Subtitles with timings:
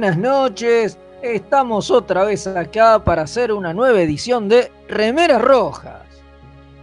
[0.00, 0.98] buenas noches.
[1.20, 6.00] Estamos otra vez acá para hacer una nueva edición de Remeras Rojas.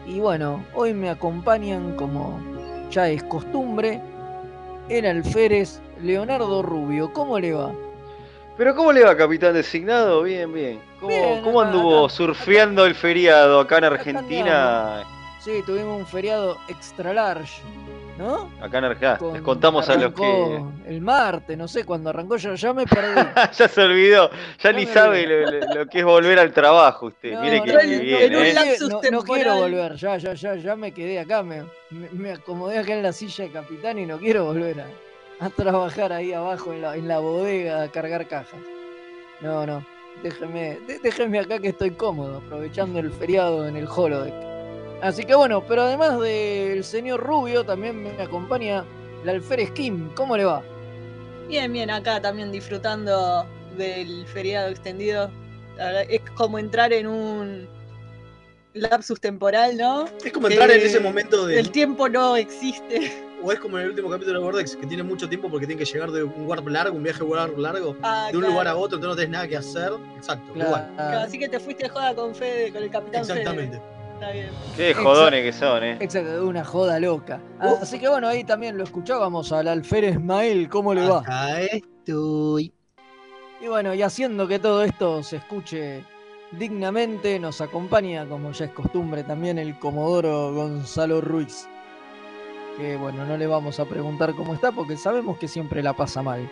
[0.06, 2.40] Y bueno, hoy me acompañan, como
[2.92, 4.00] ya es costumbre,
[4.88, 7.12] el alférez Leonardo Rubio.
[7.12, 7.72] ¿Cómo le va?
[8.56, 10.22] Pero ¿cómo le va, capitán designado?
[10.22, 10.80] Bien, bien.
[11.00, 15.04] ¿Cómo, Bien, cómo acá, anduvo acá, surfeando el feriado acá en Argentina?
[15.40, 17.64] Sí, tuvimos un feriado extra large,
[18.18, 18.50] ¿no?
[18.62, 19.18] Acá en Argentina.
[19.18, 20.64] Con- Les contamos a los que...
[20.88, 23.22] El martes, no sé, cuando arrancó yo ya me perdí.
[23.58, 27.08] ya se olvidó, ya No ni sabe lo, lo- lo que es volver al trabajo
[27.08, 27.34] usted.
[27.34, 29.12] No, Mire que no, que no, bien, en un ¿eh?
[29.12, 32.94] no, quiero volver, ya, ya, ya, ya me quedé acá, me, me, me acomodé acá
[32.94, 36.82] en la silla de capitán y no quiero volver a, a trabajar ahí abajo en
[36.82, 38.60] la, en la bodega a cargar cajas.
[39.42, 39.86] No, no,
[40.24, 44.34] déjeme, dé- déjeme acá que estoy cómodo, aprovechando el feriado en el holodeck.
[45.02, 48.84] Así que bueno, pero además del señor Rubio, también me acompaña
[49.24, 50.10] el alférez Kim.
[50.16, 50.64] ¿Cómo le va?
[51.48, 53.46] Bien, bien, acá también disfrutando
[53.78, 55.30] del feriado extendido.
[55.78, 57.68] La Es como entrar en un
[58.74, 60.08] lapsus temporal, ¿no?
[60.26, 61.60] Es como entrar en ese momento de.
[61.60, 63.24] El tiempo no existe.
[63.44, 65.78] O es como en el último capítulo de Vortex, que tiene mucho tiempo porque tiene
[65.78, 68.52] que llegar de un warp largo, un viaje warp largo, Ah, de un claro.
[68.52, 69.92] lugar a otro, entonces no tenés nada que hacer.
[70.18, 70.92] Exacto, igual.
[70.96, 73.78] Claro, Así que te fuiste de joda con Fede, con el capitán Exactamente.
[73.78, 73.97] Fede.
[74.20, 74.50] Está bien.
[74.76, 75.98] Qué jodones que son, ¿eh?
[76.00, 77.40] Exacto, una joda loca.
[77.60, 77.84] Ah, Uf.
[77.84, 80.68] Así que bueno, ahí también lo escuchábamos al alférez Mael.
[80.70, 81.20] ¿Cómo le va?
[81.20, 82.74] Acá estoy.
[83.62, 86.04] Y bueno, y haciendo que todo esto se escuche
[86.52, 91.68] dignamente, nos acompaña, como ya es costumbre, también el Comodoro Gonzalo Ruiz.
[92.78, 96.22] Que bueno, no le vamos a preguntar cómo está porque sabemos que siempre la pasa
[96.24, 96.50] mal.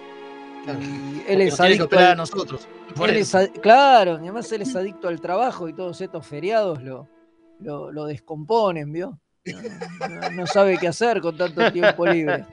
[0.67, 2.67] Y él es adicto operar a al, nosotros.
[3.03, 6.81] Él es ad- Claro, y además él es adicto al trabajo y todos estos feriados
[6.81, 7.07] lo,
[7.59, 9.19] lo, lo descomponen, ¿vio?
[10.33, 12.45] No, sabe qué hacer con tanto tiempo libre.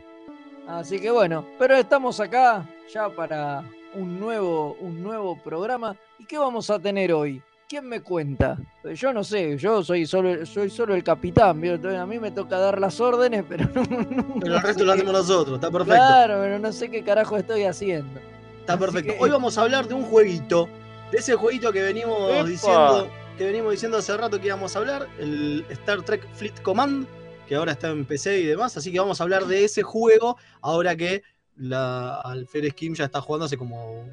[0.69, 3.64] Así que bueno, pero estamos acá ya para
[3.95, 5.96] un nuevo, un nuevo programa.
[6.18, 7.42] ¿Y qué vamos a tener hoy?
[7.68, 8.58] ¿Quién me cuenta?
[8.83, 11.74] Pues Yo no sé, yo soy solo, soy solo el capitán, ¿vio?
[11.74, 14.84] Entonces a mí me toca dar las órdenes, pero no, no Pero el resto sé
[14.84, 15.95] lo qué- hacemos nosotros, está perfecto.
[15.95, 18.20] Claro, pero no sé qué carajo estoy haciendo.
[18.61, 19.14] Está Así perfecto.
[19.14, 20.69] que- Hoy vamos a hablar de un jueguito.
[21.11, 22.45] De ese jueguito que venimos ¡Epa!
[22.45, 23.08] diciendo.
[23.39, 25.09] Que venimos diciendo hace rato que íbamos a hablar.
[25.19, 27.07] El Star Trek Fleet Command.
[27.48, 28.77] Que ahora está en PC y demás.
[28.77, 30.37] Así que vamos a hablar de ese juego.
[30.61, 31.23] Ahora que
[31.57, 34.05] la Alférez Kim ya está jugando hace como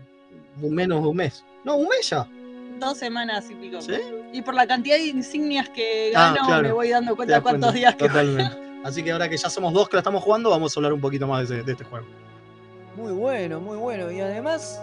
[0.61, 1.45] un- menos de un mes.
[1.63, 2.27] No, un mes ya.
[2.79, 3.81] Dos semanas y pico.
[3.81, 3.93] ¿Sí?
[4.33, 6.63] Y por la cantidad de insignias que Ah, gano, claro.
[6.63, 7.77] me voy dando Te cuenta cuántos cuenta.
[7.77, 8.57] días que Totalmente.
[8.83, 11.01] Así que ahora que ya somos dos que la estamos jugando, vamos a hablar un
[11.01, 12.07] poquito más de, ese- de este juego.
[12.95, 14.09] Muy bueno, muy bueno.
[14.11, 14.81] Y además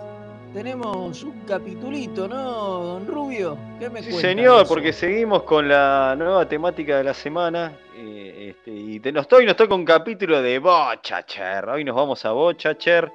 [0.57, 3.59] tenemos un capitulito, ¿no, don Rubio?
[3.79, 7.73] ¿Qué me Sí, señor, porque seguimos con la nueva temática de la semana.
[7.95, 11.69] eh, este, y te, nos estoy, nos toca un capítulo de Bochacher.
[11.69, 13.13] Hoy nos vamos a Bochacher.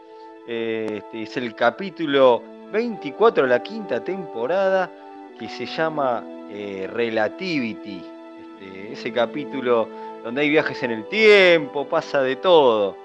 [0.47, 4.91] eh, este, es el capítulo 24 de la quinta temporada
[5.39, 8.03] que se llama eh, Relativity.
[8.39, 9.89] Este, ese capítulo
[10.23, 12.95] donde hay viajes en el tiempo, pasa de todo.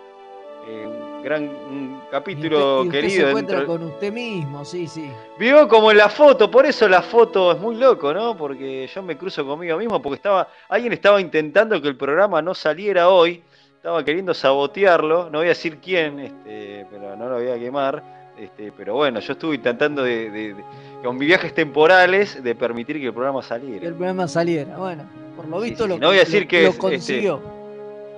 [0.68, 3.22] Eh, gran Y capítulo usted- y usted querido.
[3.24, 5.10] se encuentra dentro- con usted mismo, sí, sí.
[5.38, 8.36] Vio como en la foto, por eso la foto es muy loco, ¿no?
[8.36, 12.54] Porque yo me cruzo conmigo mismo, porque estaba, alguien estaba intentando que el programa no
[12.54, 13.42] saliera hoy,
[13.74, 18.02] estaba queriendo sabotearlo, no voy a decir quién, este, pero no lo voy a quemar,
[18.38, 20.64] este, pero bueno, yo estuve intentando de, de- de-
[21.02, 23.86] con mis viajes temporales de permitir que el programa Que saliera.
[23.86, 24.76] el programa saliera.
[24.76, 25.02] Bueno,
[25.36, 26.00] por lo visto sí, lo, sí.
[26.00, 27.55] No voy a decir lo- que lo es, este, consiguió.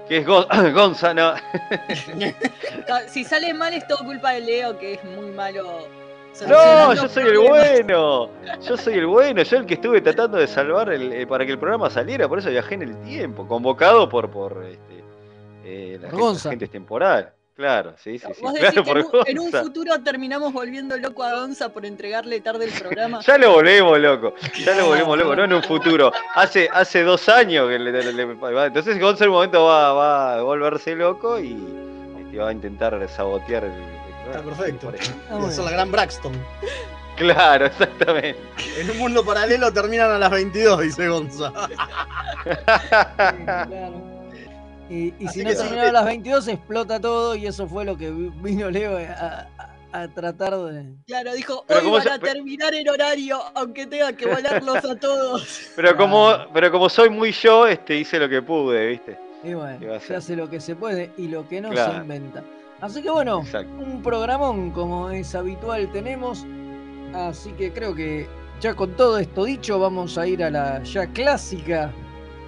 [0.08, 1.34] Que es Gon- Gonza, no.
[3.08, 5.86] Si sale mal es todo culpa de Leo, que es muy malo.
[6.46, 8.30] No, yo soy el bueno.
[8.66, 9.42] Yo soy el bueno.
[9.42, 12.28] Yo el que estuve tratando de salvar el, eh, para que el programa saliera.
[12.28, 13.46] Por eso viajé en el tiempo.
[13.46, 15.02] Convocado por, por este,
[15.64, 17.32] eh, la Por gente, gente temporal.
[17.58, 18.40] Claro, sí, sí, sí.
[18.40, 19.62] Vos decís Claro, que en un, en un Gonza.
[19.64, 23.18] futuro terminamos volviendo loco a Gonza por entregarle tarde el programa.
[23.26, 24.34] Ya lo volvemos loco.
[24.64, 25.34] Ya lo volvemos loco.
[25.34, 26.12] No en un futuro.
[26.36, 29.92] Hace, hace dos años que le, le- le- va- Entonces Gonza en un momento va,
[29.92, 31.56] va a volverse loco y
[32.20, 33.98] este, va a intentar sabotear el, el
[34.30, 34.92] Está perfecto.
[35.28, 35.48] Ah, bueno.
[35.48, 36.32] es la gran Braxton.
[37.16, 38.38] Claro, exactamente.
[38.78, 41.52] En un mundo paralelo terminan a las 22, dice Gonza.
[41.66, 42.50] Sí,
[43.44, 44.17] claro.
[44.90, 48.10] Y, y si no terminaba a las 22 explota todo y eso fue lo que
[48.10, 50.94] vi- vino Leo a, a- a tratar de...
[51.06, 54.96] Claro, dijo, Pero hoy ¿cómo van a terminar en horario, aunque tenga que volarlos a
[54.96, 55.70] todos.
[55.76, 59.18] Pero como, pero como soy muy yo, este, hice lo que pude, ¿viste?
[59.42, 62.42] Y ¿Qué bueno, se hace lo que se puede y lo que no se inventa.
[62.80, 63.72] Así que bueno, Exacto.
[63.82, 66.44] un programón como es habitual tenemos.
[67.14, 68.26] Así que creo que
[68.60, 71.90] ya con todo esto dicho vamos a ir a la ya clásica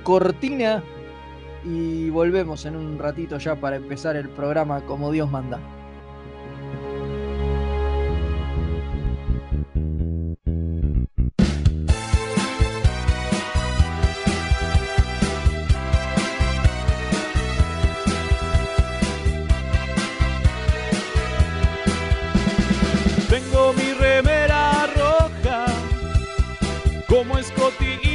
[0.05, 0.83] cortina
[1.65, 5.61] y volvemos en un ratito ya para empezar el programa como Dios manda.
[23.29, 25.67] Tengo mi remera roja
[27.07, 28.10] como escotilla.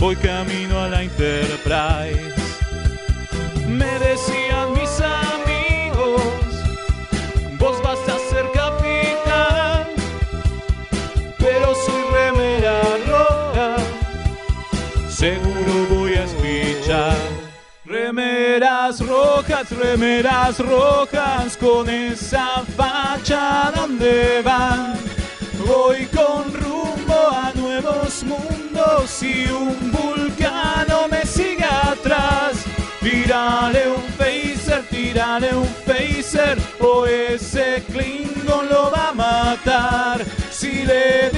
[0.00, 2.34] Voy camino a la Enterprise.
[3.68, 6.22] Me decían mis amigos,
[7.58, 9.86] vos vas a ser capitán,
[11.38, 13.76] pero soy remera roja,
[15.08, 17.16] seguro voy a espichar.
[17.84, 25.19] Remeras rojas, remeras rojas, con esa facha donde van.
[25.66, 32.64] Voy con rumbo a nuevos mundos y un vulcano me sigue atrás.
[33.00, 40.24] Tírale un phaser, tírale un phaser, o ese Klingon lo va a matar.
[40.50, 41.30] Si le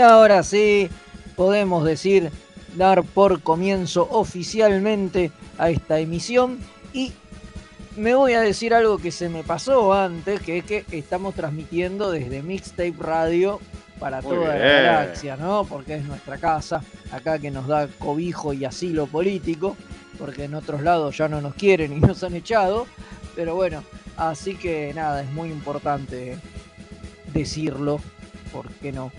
[0.00, 0.88] ahora sí,
[1.36, 2.30] podemos decir,
[2.76, 6.58] dar por comienzo oficialmente a esta emisión.
[6.92, 7.12] Y
[7.96, 12.10] me voy a decir algo que se me pasó antes, que es que estamos transmitiendo
[12.10, 13.60] desde Mixtape Radio
[13.98, 15.64] para Muy toda la galaxia, ¿no?
[15.64, 19.76] Porque es nuestra casa, acá que nos da cobijo y asilo político,
[20.18, 22.86] porque en otros lados ya no nos quieren y nos han echado.
[23.34, 23.82] Pero bueno,
[24.16, 26.38] así que nada, es muy importante
[27.32, 28.00] decirlo,
[28.52, 29.10] ¿por qué no?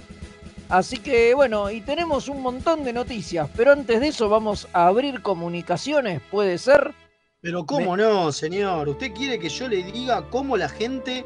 [0.69, 4.87] Así que bueno, y tenemos un montón de noticias, pero antes de eso vamos a
[4.87, 6.93] abrir comunicaciones, ¿puede ser?
[7.41, 8.89] Pero cómo no, señor.
[8.89, 11.25] ¿Usted quiere que yo le diga cómo la gente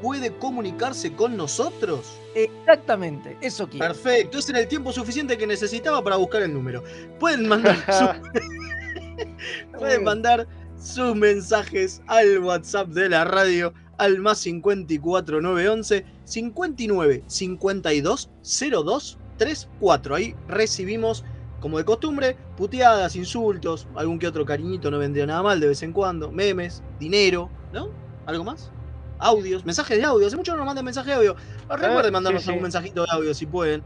[0.00, 2.16] puede comunicarse con nosotros?
[2.34, 3.86] Exactamente, eso quiero.
[3.88, 6.82] Perfecto, ese era el tiempo suficiente que necesitaba para buscar el número.
[7.18, 10.46] Pueden mandar, su- pueden mandar
[10.80, 20.14] sus mensajes al WhatsApp de la radio al más 54 911 59 52 02 34.
[20.14, 21.24] Ahí recibimos,
[21.60, 25.82] como de costumbre, puteadas, insultos, algún que otro cariñito no vendría nada mal de vez
[25.82, 27.88] en cuando, memes, dinero, ¿no?
[28.26, 28.70] ¿Algo más?
[29.18, 30.26] Audios, mensajes de audio.
[30.26, 31.36] Hace mucho no nos mandan mensajes de audio.
[31.68, 32.48] Recuerden sí, mandarnos sí.
[32.50, 33.82] algún mensajito de audio si pueden.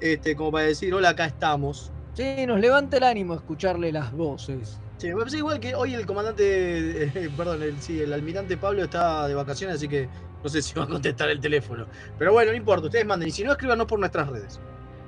[0.00, 1.92] Este, como para decir, hola, acá estamos.
[2.14, 4.80] Sí, nos levanta el ánimo escucharle las voces.
[4.98, 9.34] Sí, igual que hoy el comandante, eh, perdón, el, sí, el almirante Pablo está de
[9.34, 10.08] vacaciones, así que
[10.44, 11.86] no sé si va a contestar el teléfono.
[12.18, 13.28] Pero bueno, no importa, ustedes manden.
[13.28, 14.60] Y si no, escríbanos por nuestras redes.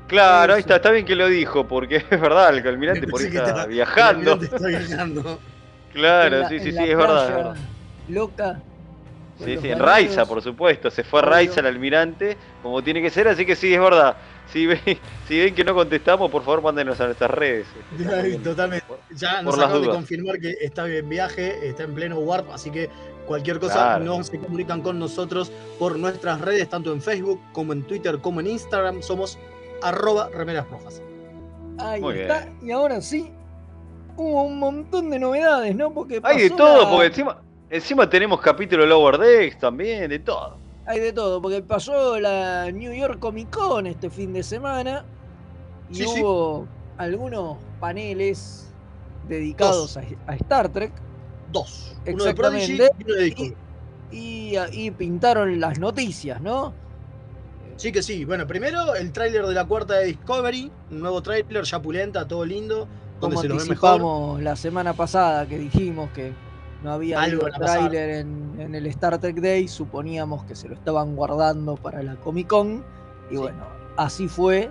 [0.08, 3.26] Claro, ahí está, está bien que lo dijo, porque es verdad, el almirante por ahí
[3.26, 4.32] está viajando.
[4.32, 5.38] El almirante está viajando.
[5.92, 7.54] Claro, la- sí, sí, sí, es verdad.
[8.08, 8.62] Loca.
[9.44, 9.78] Sí, sí, en.
[9.78, 10.90] Raiza, por supuesto.
[10.90, 11.22] Se fue a.
[11.22, 14.16] Raiza el almirante, como tiene que ser, así que sí, es verdad.
[14.50, 14.80] Si ven,
[15.28, 17.66] si ven que no contestamos, por favor, mándenos a nuestras redes.
[18.42, 18.86] Totalmente.
[19.10, 22.70] Ya Por nos acaban de confirmar que está en viaje, está en pleno warp, así
[22.70, 22.88] que
[23.26, 24.04] cualquier cosa Claro.
[24.04, 28.40] no se comunican con nosotros por nuestras redes, tanto en Facebook como en Twitter como
[28.40, 29.02] en Instagram.
[29.02, 29.38] Somos
[29.82, 31.02] arroba remeras rojas.
[31.78, 32.40] Ahí Muy está.
[32.46, 32.58] bien.
[32.62, 33.30] Y ahora sí,
[34.16, 35.92] hubo un montón de novedades, ¿no?
[35.92, 40.56] Porque Hay de todo, la- porque encima, encima tenemos capítulo Lower Decks también, de todo.
[40.86, 45.04] Hay de todo, porque pasó la New York Comic Con este fin de semana
[45.90, 46.22] y Sí, sí.
[46.22, 46.66] hubo
[46.96, 48.72] algunos paneles
[49.28, 50.92] dedicados a, a Star Trek
[51.60, 51.96] Dos.
[52.06, 53.56] Uno de Prodigy y uno de Discovery.
[54.12, 56.72] y, y pintaron las noticias, ¿no?
[57.76, 58.24] Sí que sí.
[58.24, 62.44] Bueno, primero el tráiler de la cuarta de Discovery, un nuevo tráiler, ya pulenta, todo
[62.44, 62.88] lindo,
[63.20, 66.32] Como anticipamos la semana pasada que dijimos que
[66.82, 71.16] no había Algo tráiler en, en el Star Trek Day, suponíamos que se lo estaban
[71.16, 72.84] guardando para la Comic Con
[73.30, 73.36] y Sí.
[73.36, 73.64] bueno,
[73.96, 74.70] así fue.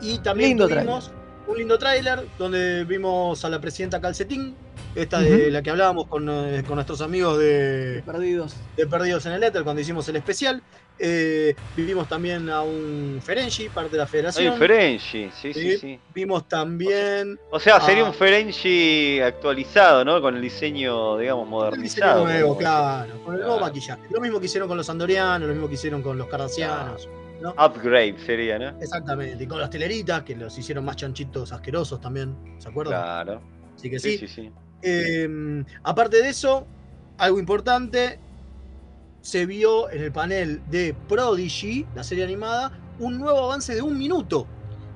[0.00, 1.10] Y también Lindo tuvimos
[1.46, 4.54] un lindo tráiler donde vimos a la presidenta Calcetín,
[4.96, 8.56] esta de la que hablábamos con, eh, con nuestros amigos de, Perdidos.
[8.76, 10.62] de Perdidos en el Éter cuando hicimos el especial.
[10.98, 14.54] Eh, vimos también a un Ferengi, parte de la Hay federación.
[14.54, 15.76] un Ferengi, sí, sí, Sí.
[15.76, 16.00] sí.
[16.14, 20.22] Vimos también O sea, sería un Ferengi actualizado, ¿no?
[20.22, 22.24] Con el diseño, digamos, el diseño modernizado.
[22.24, 23.66] nuevo, claro, con el nuevo Claro.
[23.66, 24.00] maquillaje.
[24.10, 27.06] Lo mismo que hicieron con los andorianos, lo mismo que hicieron con los cardasianos.
[27.42, 27.50] ¿no?
[27.50, 28.68] Upgrade sería, ¿no?
[28.80, 33.02] Exactamente, y con las teleritas, que los hicieron más chanchitos asquerosos también, ¿se acuerdan?
[33.02, 33.42] Claro.
[33.76, 34.50] Así que Sí, sí, sí, sí.
[34.82, 36.66] Eh, aparte de eso,
[37.18, 38.20] algo importante,
[39.20, 43.98] se vio en el panel de Prodigy, la serie animada, un nuevo avance de un
[43.98, 44.46] minuto.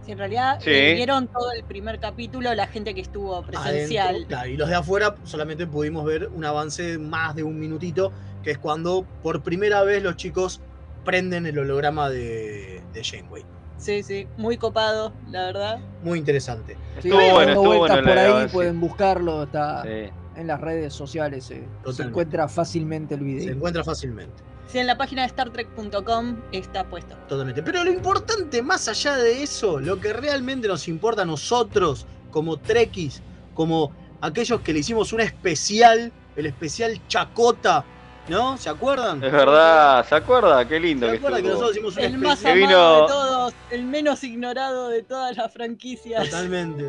[0.04, 0.70] Si en realidad Sí.
[0.70, 4.08] eh, vieron todo el primer capítulo la gente que estuvo presencial.
[4.08, 7.58] adentro, claro, y los de afuera solamente pudimos ver un avance de más de un
[7.58, 10.60] minutito, que es cuando por primera vez los chicos
[11.04, 13.44] prenden el holograma de, de Janeway.
[13.80, 15.78] Sí, sí, muy copado, la verdad.
[16.02, 16.74] Muy interesante.
[17.00, 20.10] Sí, Estuvo dando bueno, estuvo vueltas bueno por ahí, pueden buscarlo, está Sí.
[20.36, 23.54] en las redes sociales, eh, se encuentra fácilmente el Se video.
[23.54, 24.42] encuentra fácilmente.
[24.66, 27.16] Sí, en la página de StarTrek.com está puesto.
[27.28, 27.62] Totalmente.
[27.62, 32.58] Pero lo importante, más allá de eso, lo que realmente nos importa a nosotros, como
[32.58, 33.22] Trekkies,
[33.54, 37.84] como aquellos que le hicimos un especial, el especial Chacota,
[38.30, 38.56] ¿no?
[38.56, 39.22] ¿Se acuerdan?
[39.22, 40.66] Es verdad, ¿se acuerda?
[40.66, 43.54] Qué lindo ¿Se que acuerdan que nosotros hicimos un El más amado vino- de todos,
[43.70, 46.24] el menos ignorado de todas las franquicias.
[46.30, 46.88] Totalmente.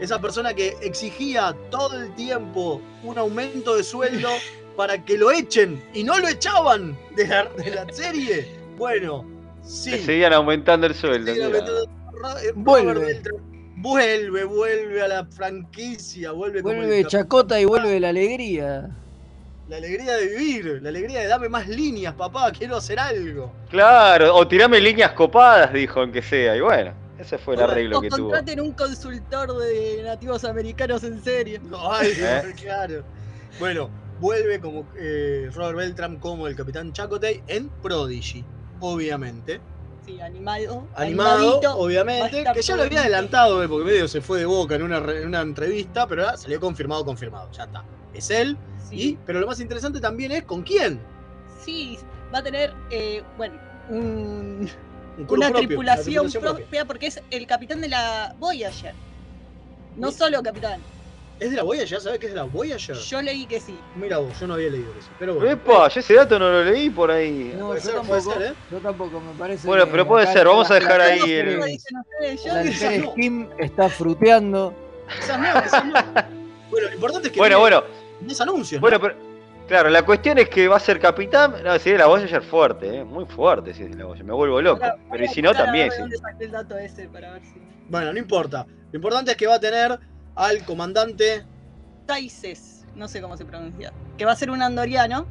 [0.00, 4.30] Esa persona que exigía todo el tiempo un aumento de sueldo
[4.76, 8.48] para que lo echen y no lo echaban de la, de la serie.
[8.78, 9.26] Bueno,
[9.62, 9.98] sí.
[9.98, 11.30] Seguían aumentando el sueldo.
[11.32, 13.22] Eh, Vuelve.
[13.76, 18.90] Vuelve, vuelve a la franquicia, vuelve, como Vuelve el- Chacota y vuelve la alegría.
[19.70, 23.52] La alegría de vivir, la alegría de dame más líneas, papá, quiero hacer algo.
[23.70, 26.56] Claro, o tirame líneas copadas, dijo, aunque sea.
[26.56, 28.30] Y bueno, ese fue el arreglo O que tuvo.
[28.30, 31.60] contraten un consultor de nativos americanos en serio.
[31.88, 32.52] Ay, ¿Eh?
[32.60, 33.04] claro.
[33.60, 38.44] Bueno, vuelve como eh, Robert Beltram como el Capitán Chakotay en Prodigy,
[38.80, 39.60] obviamente.
[40.04, 40.88] Sí, animado.
[40.96, 44.82] Animado, obviamente, que ya lo había adelantado, eh, porque medio se fue de boca en
[44.82, 47.48] una, en una entrevista, pero ahora salió confirmado, confirmado.
[47.52, 47.84] Ya está.
[48.14, 48.56] Es él.
[48.88, 48.96] Sí.
[49.00, 51.00] Y, pero lo más interesante también es con quién.
[51.64, 51.98] Sí,
[52.34, 53.54] va a tener, eh, bueno,
[53.88, 54.68] un-
[55.28, 58.94] una propio, tripulación una tripulación propia porque es el capitán de la Voyager.
[59.96, 60.18] No Sí.
[60.18, 60.80] solo capitán.
[61.38, 62.00] ¿Es de la Voyager?
[62.00, 62.96] ¿Sabes que es de la Voyager?
[62.96, 63.74] Yo leí que sí.
[63.96, 65.08] Mira vos, yo no había leído eso.
[65.18, 65.50] Pero bueno.
[65.50, 67.54] Epa, yo ese dato no lo leí por ahí.
[67.58, 68.54] No, Puede yo ser, tampoco, puede ser, ¿eh?
[68.70, 69.66] yo tampoco, me parece.
[69.66, 73.06] Bueno, pero puede ser, vamos a la- dejar ahí ¿Cómo el-.
[73.12, 74.74] Skim está fruteando.
[75.18, 75.92] esos no, esos no.
[76.70, 78.80] Bueno, lo importante es que Bueno, viene bueno, más anuncios.
[78.80, 79.02] bueno, ¿no?
[79.02, 79.30] pero.
[79.68, 81.54] Claro, la cuestión es que va a ser capitán.
[81.62, 83.04] No, si la Voyager fuerte, ¿eh?
[83.04, 84.26] muy fuerte si es la Voyager.
[84.26, 84.82] Me vuelvo loco.
[84.82, 85.90] Ahora, Pero si no, también.
[85.92, 85.96] sí.
[85.98, 87.54] de dónde saqué el dato ese para ver si.
[87.88, 88.66] Bueno, no importa.
[88.90, 89.96] Lo importante es que va a tener
[90.34, 91.44] al comandante.
[92.06, 93.92] Taises, no sé cómo se pronuncia.
[94.18, 95.26] Que va a ser un andoriano.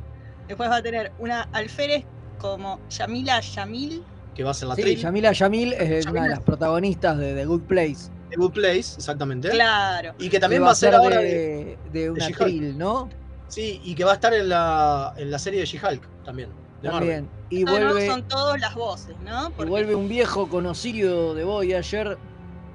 [0.48, 2.06] Después va a tener una alférez
[2.38, 4.04] como Yamila Yamil.
[4.34, 7.46] que va a ser la Sí, Yamila Yamil es una de las protagonistas de The
[7.46, 8.10] Good Place.
[8.30, 9.50] De Good Place, exactamente.
[9.50, 10.14] Claro.
[10.20, 11.18] Y que también que va a ser ahora.
[11.20, 13.10] de- de, de krill, ¿no?
[13.48, 16.50] Sí, y que va a estar en la, en la serie de She-Hulk también.
[16.82, 17.26] De Marvel.
[17.26, 17.30] También.
[17.50, 19.52] Y Ah, no, vuelve, son todas las voces, ¿no?
[19.60, 22.18] y vuelve un viejo conocido de Voyager.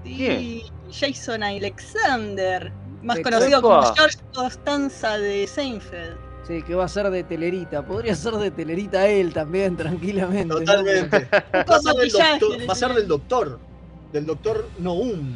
[0.05, 6.17] sí, Jason Alexander, más De conocido como George Costanza de Seinfeld.
[6.47, 7.87] Sí, que va a ser de telerita.
[7.87, 10.47] Podría ser de telerita él también, tranquilamente.
[10.47, 10.57] ¿no?
[10.59, 11.29] Totalmente.
[11.33, 13.61] Va a Con ser del maquillaje, doctor, va a ser del doctor.
[14.15, 15.35] Del doctor Noum.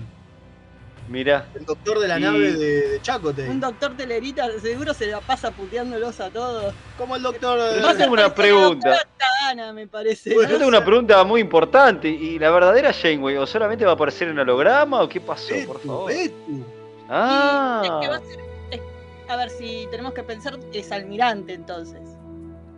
[1.08, 1.46] Mirá.
[1.52, 3.48] El doctor de la Y- nave de, de Chakotay.
[3.48, 6.72] Un doctor telerita seguro se la pasa puteándolos a todos.
[6.96, 7.58] Como el doctor.
[7.74, 8.96] Pero yo tengo una pregunta.
[9.18, 10.32] Tana, me parece.
[10.32, 12.08] Yo tengo una pregunta muy importante.
[12.08, 15.80] ¿Y la verdadera Janeway o solamente va a aparecer en holograma o qué pasó, por
[15.80, 16.12] favor?
[16.12, 16.52] Betu.
[16.52, 16.62] Y es
[17.08, 17.82] que va Ah,
[18.14, 18.80] a ser- es-
[19.28, 21.98] a ver, si tenemos que pensar, es almirante entonces.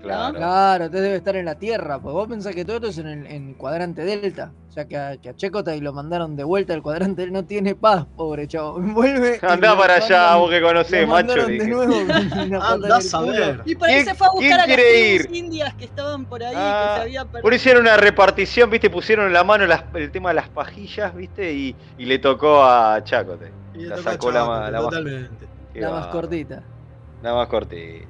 [0.03, 0.37] Claro.
[0.37, 1.99] Claro, entonces debe estar en la Tierra.
[2.01, 4.53] Pues vos pensás que todo esto es en el en cuadrante Delta.
[4.69, 5.35] O sea que a, que a
[5.81, 7.29] lo mandaron de vuelta al cuadrante.
[7.29, 8.79] No tiene paz, pobre chavo.
[8.81, 9.41] Vuelve.
[9.43, 11.47] Andá para allá, mandan- vos que conocés, macho.
[11.47, 13.63] de nuevo el a ver.
[13.67, 15.29] Y por ahí ¿Quién- se fue a quién buscar a las ir?
[15.35, 17.43] indias que estaban por ahí, Ah, que se había perdido.
[17.43, 20.49] Por eso hicieron una repartición, viste, pusieron en la mano las- el tema de las
[20.49, 23.51] pajillas, viste, y, y le tocó a Chacote.
[23.75, 25.47] Y le La tocó a sacó la, la Totalmente.
[25.75, 26.63] La más cortita.
[27.23, 28.07] La más cortita.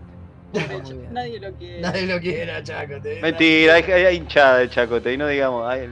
[1.10, 1.80] Nadie lo quiere.
[1.80, 3.20] Nadie lo quiere a Chakotay.
[3.20, 5.68] Mentira, hay, hay hinchada de Chacote, y no digamos.
[5.70, 5.88] hay-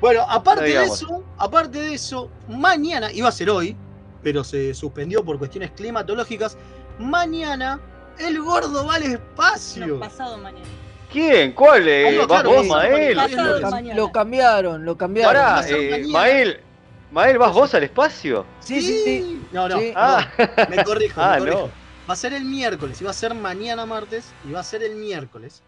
[0.00, 3.76] Bueno, aparte No de eso, aparte de eso, mañana, iba a ser hoy,
[4.22, 6.56] pero se suspendió por cuestiones climatológicas.
[6.98, 7.80] Mañana
[8.18, 9.98] el gordo va al No, espacio.
[10.00, 10.64] pasado mañana.
[11.10, 11.52] ¿Quién?
[11.52, 11.88] ¿Cuál?
[11.88, 12.06] eh?
[12.08, 13.16] Ah, no, ¿Vas claro, vos, Mael?
[13.96, 15.34] Lo, cambiaron, lo cambiaron.
[15.34, 16.04] Pará, eh.
[16.08, 16.60] Mael,
[17.10, 18.46] Mael, ¿vas vos al espacio?
[18.60, 19.42] Sí, sí, sí.
[19.50, 19.92] No, no, Sí.
[19.96, 20.28] Ah,
[20.68, 21.70] me corrijo, ah me corrijo.
[22.08, 24.82] Va a ser el miércoles, y va a ser mañana martes, y va a ser
[24.82, 25.62] el miércoles,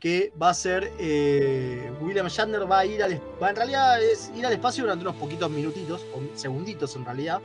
[0.00, 4.30] que va a ser eh, William Shatner va a ir al va en realidad es
[4.36, 7.40] ir al espacio durante unos poquitos minutitos, o segunditos en realidad,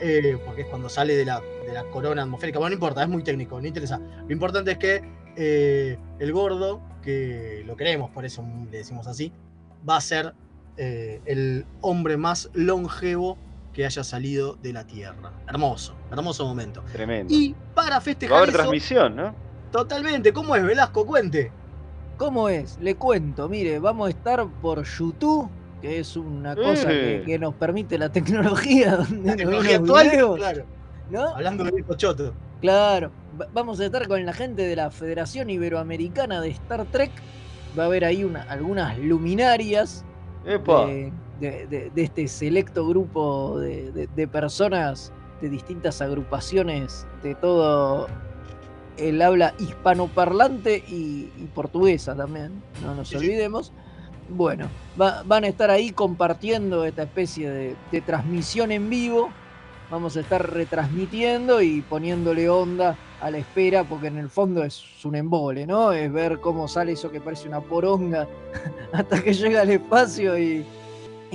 [0.00, 2.58] eh, porque es cuando sale de la, de la corona atmosférica.
[2.58, 3.98] Bueno, no importa, es muy técnico, no interesa.
[3.98, 5.02] Lo importante es que
[5.36, 9.32] eh, el gordo, que lo queremos, por eso le decimos así,
[9.88, 10.34] va a ser
[10.76, 13.38] el hombre más longevo
[13.74, 15.32] que haya salido de la Tierra.
[15.48, 16.82] Hermoso, hermoso momento.
[16.92, 17.34] Tremendo.
[17.34, 19.34] Y para Va a festejar haber eso, transmisión, ¿no?
[19.72, 21.04] totalmente, ¿cómo es Velasco?
[21.04, 21.50] Cuente.
[22.16, 22.78] ¿Cómo es?
[22.80, 25.50] Le cuento, mire, vamos a estar por YouTube,
[25.82, 27.22] que es una cosa que, Eh.
[27.26, 28.96] que nos permite la tecnología.
[28.96, 30.64] donde La tecnología actual, videos, claro.
[31.10, 31.28] ¿no?
[31.34, 32.32] Hablando de viejo choto.
[32.60, 37.10] Claro, va- vamos a estar con la gente de la Federación Iberoamericana de Star Trek.
[37.76, 40.04] Va a haber ahí una- algunas luminarias
[40.46, 40.86] Epa.
[41.40, 48.06] De- de- de este selecto grupo de, de- personas de distintas agrupaciones de todo
[48.96, 53.72] el habla hispanoparlante y, y portuguesa también, no nos olvidemos.
[54.28, 54.68] Bueno,
[55.00, 59.30] va- van a estar ahí compartiendo esta especie de, de transmisión en vivo.
[59.90, 64.82] Vamos a estar retransmitiendo y poniéndole onda a la espera, porque en el fondo es
[65.04, 65.92] un embole, ¿no?
[65.92, 68.26] Es ver cómo sale eso que parece una poronga
[68.92, 70.64] hasta que llega al espacio y,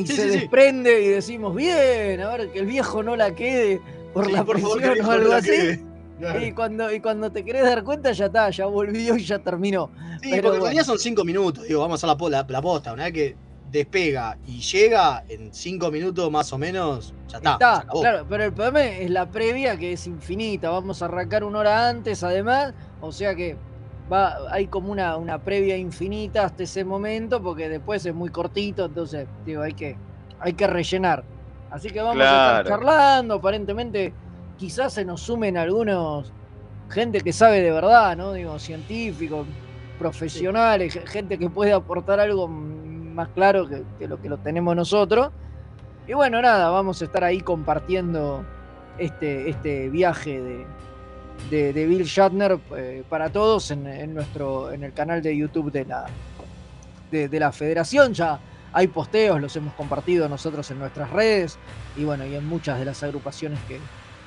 [0.03, 3.35] y Sí, se sí, desprende y decimos, bien, a ver, que el viejo no la
[3.35, 3.81] quede
[4.13, 5.79] por la por presión o algo así.
[6.19, 6.45] Claro.
[6.45, 9.89] Y cuando, y cuando te querés dar cuenta, ya está, ya volvió y ya terminó.
[10.21, 10.63] Sí, Pero porque en bueno.
[10.65, 12.91] realidad son cinco minutos, digo, vamos a la, la, la posta.
[12.91, 13.35] Una vez que
[13.71, 17.53] despega y llega, en cinco minutos más o menos, ya está.
[17.53, 20.69] Está, claro, pero el problema es la previa que es infinita.
[20.69, 22.73] Vamos a arrancar una hora antes, además.
[22.99, 23.55] O sea que
[24.11, 28.85] va, hay como una, una previa infinita hasta ese momento, porque después es muy cortito,
[28.85, 29.95] entonces, digo, hay que,
[30.39, 31.23] hay que rellenar.
[31.71, 34.13] Así que vamos a estar charlando, aparentemente,
[34.57, 36.31] quizás se nos sumen algunos,
[36.89, 38.33] gente que sabe de verdad, ¿no?
[38.33, 39.45] Digo, científicos,
[39.99, 44.75] profesionales, ge- gente que puede aportar algo más claro que, que lo que lo tenemos
[44.75, 45.29] nosotros.
[46.07, 48.43] Y bueno, nada, vamos a estar ahí compartiendo
[48.97, 50.65] este, este viaje de,
[51.49, 55.71] de- de Bill Shatner eh, para todos en, en nuestro, en el canal de YouTube
[55.71, 56.05] de la,
[57.11, 58.13] de, la Federación.
[58.13, 58.39] Ya
[58.73, 61.57] hay posteos, los hemos compartido nosotros en nuestras redes
[61.97, 63.79] y bueno, y en muchas de las agrupaciones que,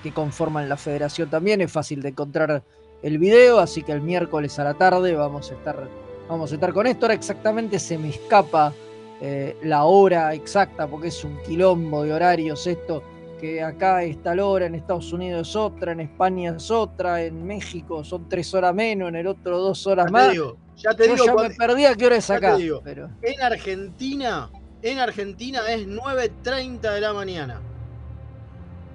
[0.03, 1.61] que conforman la Federación también.
[1.61, 2.63] Es fácil de encontrar
[3.03, 5.89] el video, así que el miércoles a la tarde vamos a estar,
[6.29, 7.07] vamos a estar con esto.
[7.07, 8.73] Ahora exactamente se me escapa
[9.21, 13.03] eh, la hora exacta, porque es un quilombo de horarios esto,
[13.43, 17.45] que acá es tal hora, en Estados Unidos es otra, en España es otra, en
[17.45, 20.31] México son tres horas menos, en el otro dos horas Ya te más.
[20.33, 22.57] digo, ya te Yo digo, ya cuando- me perdí a qué hora es te acá.
[22.57, 22.81] digo.
[22.85, 24.49] Pero, en Argentina,
[24.81, 27.61] en Argentina es 9.30 de la mañana.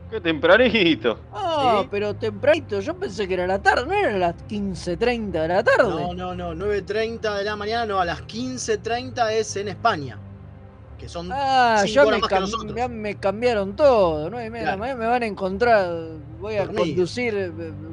[0.09, 1.19] Qué tempranito.
[1.33, 1.87] ah, ¿Sí?
[1.91, 5.89] pero tempranito, yo pensé que era la tarde, no era las 15.30 de la tarde.
[5.89, 10.17] No, no, no, 9.30 de la mañana, no, a las 15.30 es en España.
[10.97, 12.75] Que son Ah, cinco ya horas me, más que cam- nosotros.
[12.75, 14.43] ya me cambiaron todo, ¿no?
[14.43, 14.77] Y me, Claro.
[14.79, 15.93] me- van a encontrar,
[16.39, 16.83] voy a Dormido.
[16.83, 17.51] conducir eh,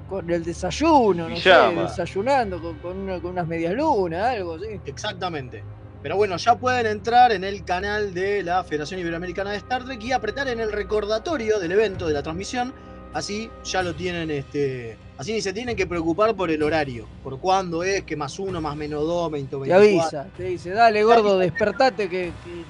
[0.08, 1.50] con el desayuno, no sé,
[1.82, 4.80] desayunando con, con una- con unas medias lunas, algo así.
[4.86, 5.62] Exactamente.
[6.02, 10.02] Pero bueno, ya pueden entrar en el canal de la Federación Iberoamericana de Star Trek
[10.02, 12.72] y apretar en el recordatorio del evento, de la transmisión.
[13.12, 14.96] Así ya lo tienen, este.
[15.16, 18.60] Así ni se tienen que preocupar por el horario, por cuándo es, que más uno,
[18.60, 20.00] más menos dos, 20, Te 24.
[20.00, 22.64] avisa, te dice, dale gordo, despertate que, que,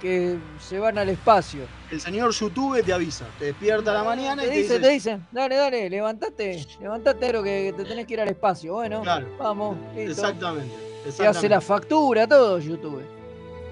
[0.00, 1.62] que se van al espacio.
[1.90, 4.80] El señor YouTube te avisa, te despierta a la mañana te y te dice, dice.
[4.86, 8.74] te dice, dale, dale, levantate, levantate, pero que te tenés que ir al espacio.
[8.74, 9.26] Bueno, Claro.
[9.38, 10.10] vamos, listo.
[10.12, 10.74] Exactamente.
[11.10, 13.02] Se hace la factura, todo YouTube.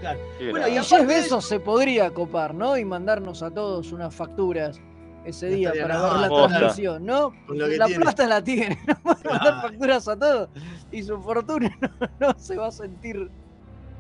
[0.01, 0.21] Claro.
[0.51, 2.77] Bueno, y Jeff aparte de Bezos se podría copar, ¿no?
[2.77, 4.81] Y mandarnos a todos unas facturas
[5.25, 7.33] ese No día estaría para ver la transmisión, ¿no?
[7.49, 8.01] La tiene.
[8.03, 9.61] plata la tiene, va a mandar Claro.
[9.63, 10.49] facturas a todos
[10.93, 11.77] y su fortuna
[12.21, 13.29] no, no se va a sentir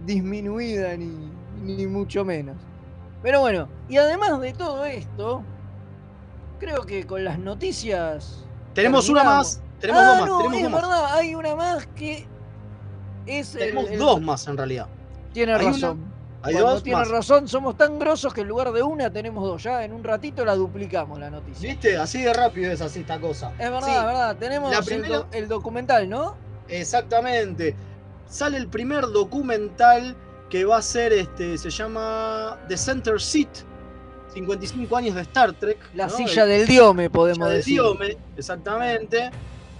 [0.04, 1.30] disminuida ni,
[1.62, 2.56] ni mucho menos.
[3.22, 5.42] Pero bueno, y además de todo esto,
[6.58, 8.44] creo que con las noticias.
[8.74, 9.60] Tenemos una más.
[9.80, 10.28] Tenemos Ah, dos más.
[10.28, 10.82] no, tenemos es dos más.
[10.82, 12.26] verdad, hay una más que
[13.26, 14.86] es Tenemos el- dos más en realidad.
[15.32, 16.08] Tiene Hay una- razón.
[16.40, 17.08] Hay Cuando dos tiene más.
[17.10, 19.60] razón, somos tan grosos que en lugar de una tenemos dos.
[19.64, 21.68] Ya en un ratito la duplicamos la noticia.
[21.68, 21.96] ¿Viste?
[21.96, 23.50] Así de rápido es así esta cosa.
[23.58, 24.36] Es verdad, Sí, es verdad.
[24.36, 26.36] Tenemos La el primera- do- el, documental, ¿no?
[26.68, 27.74] Exactamente.
[28.28, 30.16] Sale el primer documental
[30.50, 33.48] que va a ser, este, se llama The Center Seat,
[34.34, 35.78] 55 años de Star Trek.
[35.94, 36.16] La ¿no?
[36.16, 37.74] silla El- del diome, podemos silla del decir.
[37.74, 39.30] Diome, exactamente.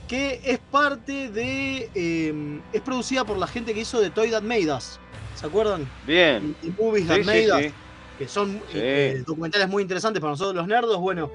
[0.06, 1.90] Que es parte de.
[1.94, 4.98] eh, es producida por la gente que hizo The Toy That Made Us.
[5.34, 5.88] ¿Se acuerdan?
[6.06, 6.56] Bien.
[6.62, 7.61] The Movies Sí, That sí, Made Us.
[7.62, 7.72] sí.
[8.18, 8.74] Que son Sí.
[8.74, 10.98] eh, documentales muy interesantes para nosotros los nerdos.
[10.98, 11.30] Bueno,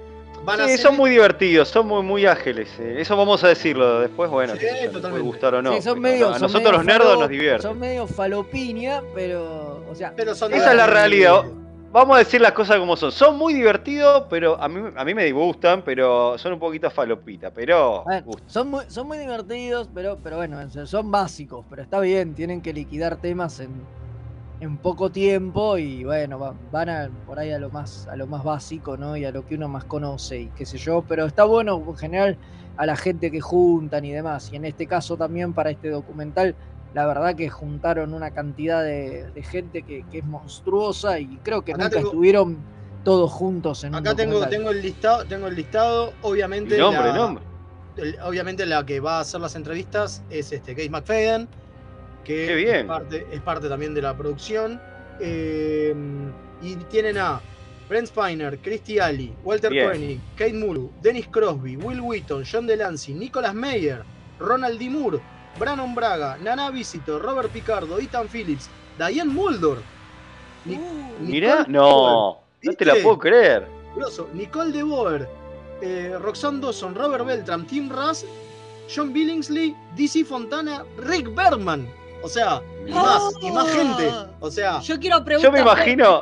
[0.45, 0.79] van a Sí, ser.
[0.79, 2.69] son muy divertidos, son muy, muy ágiles.
[2.79, 2.95] eh.
[2.99, 5.73] Eso vamos a decirlo después, bueno, Sí, les puede gustar o no.
[5.73, 7.61] Sí, son pero medio, a son nosotros medio los nerdos falo- nos divierte.
[7.63, 9.83] Son medio falopinia, pero.
[9.89, 11.43] O sea, Pero son Esa es la realidad.
[11.91, 13.11] Vamos a decir las cosas como son.
[13.11, 17.51] Son muy divertidos, pero a mí, a mí me gustan, pero son un poquito falopita,
[17.51, 21.63] pero ver, son, muy, son muy divertidos, pero, pero bueno, son básicos.
[21.69, 23.69] Pero está bien, tienen que liquidar temas en,
[24.63, 28.27] en poco tiempo y bueno, va- van a, por ahí a lo más a lo
[28.27, 29.15] más básico, ¿no?
[29.17, 31.95] Y a lo que uno más conoce y qué sé yo, pero está bueno en
[31.95, 32.37] general
[32.77, 34.51] a la gente que juntan y demás.
[34.51, 36.55] Y en este caso también para este documental
[36.93, 41.63] la verdad que juntaron una cantidad de, de gente que, que es monstruosa y creo
[41.63, 42.57] que Acá nunca tengo- estuvieron
[43.03, 44.49] todos juntos en un Acá tengo, documental.
[44.59, 46.77] tengo el listado, tengo el listado, obviamente.
[46.77, 47.43] Nombre, la- nombre.
[47.97, 51.49] el- obviamente la que va a hacer las entrevistas es este Kate McFadden,
[52.23, 52.75] que Qué bien.
[52.77, 54.79] Es, parte, es parte también de la producción.
[55.19, 55.93] Eh,
[56.61, 57.39] y tienen a
[57.89, 59.87] Brent Spiner, Christy Alley, Walter Bien.
[59.89, 64.03] Koenig, Kate Mulu, Dennis Crosby, Will Wheaton, John Delancey, Nicholas Meyer,
[64.39, 64.89] Ronald D.
[64.89, 65.19] Moore,
[65.59, 69.77] Brandon Braga, Nana Visito, Robert Picardo, Ethan Phillips, Diane Mulder.
[70.65, 73.67] Ni- Uh, Mirá, no, no te la puedo creer.
[73.95, 75.27] Grosso, Nicole De Boer,
[75.81, 78.25] eh, Roxanne Dawson, Robert Beltram, Tim Russ,
[78.87, 81.87] John Billingsley, DC Fontana, Rick Berman.
[82.23, 84.09] O sea, y más, y más gente.
[84.39, 85.51] O sea, Yo quiero preguntar.
[85.51, 86.21] Yo me imagino-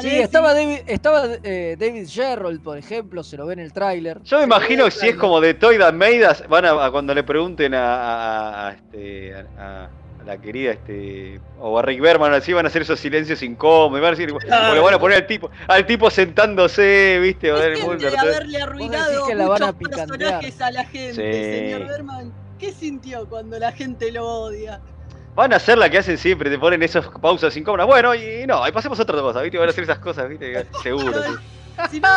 [0.00, 4.20] Sí, estaba David, estaba eh, David Gerrold, por ejemplo, se lo ve en el tráiler.
[4.24, 7.22] Yo me imagino que si es como de Toy Us, van a, a cuando le
[7.22, 12.52] pregunten a, a- a- este, a- a la querida este o a Rick Berman así
[12.52, 14.38] van a hacer esos silencios incómodos, van a decir, o
[14.74, 18.10] le van a poner al tipo, al tipo sentándose, viste, o ¿Qué del siente Mulder,
[18.10, 21.70] de haberle arruinado que la van a muchos personajes a la gente, Sí.
[21.70, 22.32] señor Berman?
[22.58, 24.80] ¿Qué sintió cuando la gente lo odia?
[25.36, 27.86] Van a hacer la que hacen siempre, te ponen esas pausas incómodas.
[27.86, 30.66] Bueno, y no, y pasemos a otra cosa, viste, van a hacer esas cosas, viste,
[30.82, 31.22] seguro.
[31.22, 31.32] sí.
[31.90, 32.08] Si no,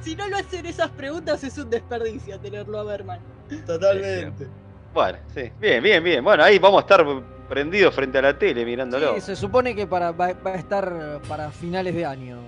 [0.00, 3.20] si no lo hacen esas preguntas es un desperdicio tenerlo a Berman.
[3.64, 4.48] totalmente.
[4.92, 6.24] Bueno, sí, bien, bien, bien.
[6.24, 7.06] Bueno, ahí vamos a estar
[7.48, 9.14] prendidos frente a la tele mirándolo.
[9.14, 12.38] Sí, se supone que para, va, va a estar para finales de año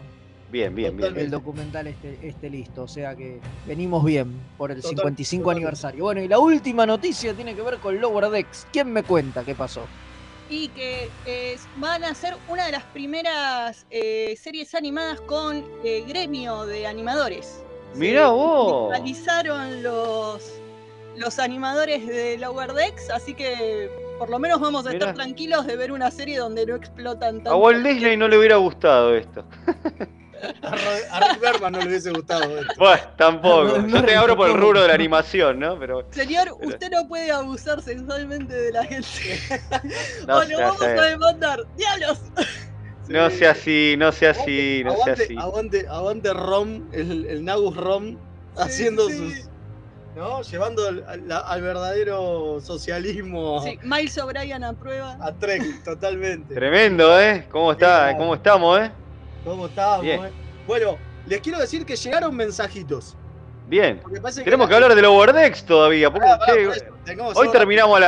[0.51, 0.97] Bien, bien, bien.
[0.97, 1.25] Totalmente.
[1.27, 2.83] el documental esté, esté listo.
[2.85, 5.59] O sea que venimos bien por el Total- 55 totalmente.
[5.67, 6.05] aniversario.
[6.05, 8.67] Bueno, y la última noticia tiene que ver con Lower Decks.
[8.73, 9.83] ¿Quién me cuenta qué pasó?
[10.49, 16.05] Y que eh, van a ser una de las primeras eh, series animadas con eh,
[16.09, 17.65] gremio de animadores.
[17.93, 18.91] Se Mirá vos.
[18.91, 20.43] Realizaron los,
[21.17, 25.11] los animadores de Lower Decks, así que por lo menos vamos a Mirá.
[25.11, 27.51] estar tranquilos de ver una serie donde no explotan tanto.
[27.51, 29.45] A Walt Disney no le hubiera gustado esto.
[30.63, 30.79] A, Ro-
[31.11, 32.75] a Rick Berman no le hubiese gustado esto.
[32.79, 33.79] Bueno, tampoco.
[33.79, 35.79] No, Yo te abro por el rubro de la animación, ¿no?
[35.79, 39.09] Pero Señor, Pero- usted no puede abusar sexualmente de la gente.
[40.27, 41.61] no o lo sea vamos a demandar.
[41.77, 42.19] ¡Diablos!
[43.09, 45.35] No sea así, no sea así, no sea así.
[45.39, 48.19] aguante, aguante Rom, el, el Nagus Rom,
[48.59, 49.17] haciendo sí.
[49.17, 49.49] sus.
[50.15, 50.43] ¿No?
[50.43, 55.17] Llevando al, al- al verdadero socialismo Sí, Miles O'Brien aprueba.
[55.23, 56.55] a Trek, totalmente.
[56.55, 57.47] Tremendo, ¿eh?
[57.51, 58.15] ¿Cómo está?
[58.19, 58.91] ¿Cómo estamos, eh?
[59.45, 60.03] ¿Cómo estamos?
[60.03, 60.25] Bien.
[60.27, 60.33] eh?
[60.67, 60.97] Bueno,
[61.27, 63.17] les quiero decir que llegaron mensajitos.
[63.67, 64.01] Bien.
[64.45, 66.11] Tenemos la que hablar de Lower Decks todavía.
[66.11, 66.27] porque,
[66.73, 68.01] che, tengamos hoy terminamos a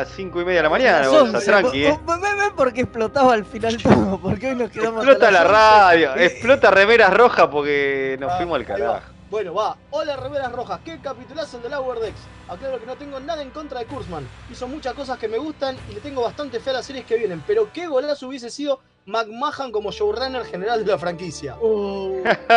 [0.00, 1.06] las 5 y media de la mañana.
[1.06, 1.44] A 11.
[1.44, 1.98] tranqui, ¿eh?
[2.04, 4.18] Vos- vos- porque explotaba al final todo.
[4.20, 5.00] Porque hoy nos quedamos.
[5.06, 5.52] hasta Explota la las 11.
[5.54, 8.66] radio, explota remeras rojas porque nos Ah, fuimos al va.
[8.66, 9.00] carajo.
[9.30, 9.76] Bueno, va.
[9.90, 10.80] Hola, Reveras Rojas.
[10.84, 12.20] Qué capitulazo el de Lower Decks.
[12.48, 14.26] Aclaro que no tengo nada en contra de Kurzman.
[14.50, 17.16] Hizo muchas cosas que me gustan y le tengo bastante fe a las series que
[17.18, 17.44] vienen.
[17.46, 21.56] Pero qué golazo hubiese sido McMahon como showrunner general de la franquicia.
[21.60, 22.22] Uh,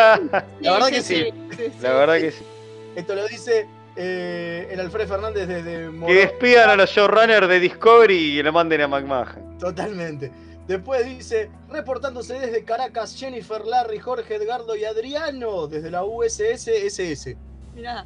[0.60, 1.24] La verdad que sí.
[1.80, 2.44] La verdad que sí.
[2.94, 7.58] Esto lo dice eh, el Alfred Fernández desde Moro- Que despidan a los showrunners de
[7.58, 9.58] Discovery y lo manden a McMahon.
[9.58, 10.30] Totalmente.
[10.68, 17.36] Después dice, reportándose desde Caracas, Jennifer, Larry, Jorge, Edgardo y Adriano, desde la USS SS.
[17.74, 18.04] Mirá,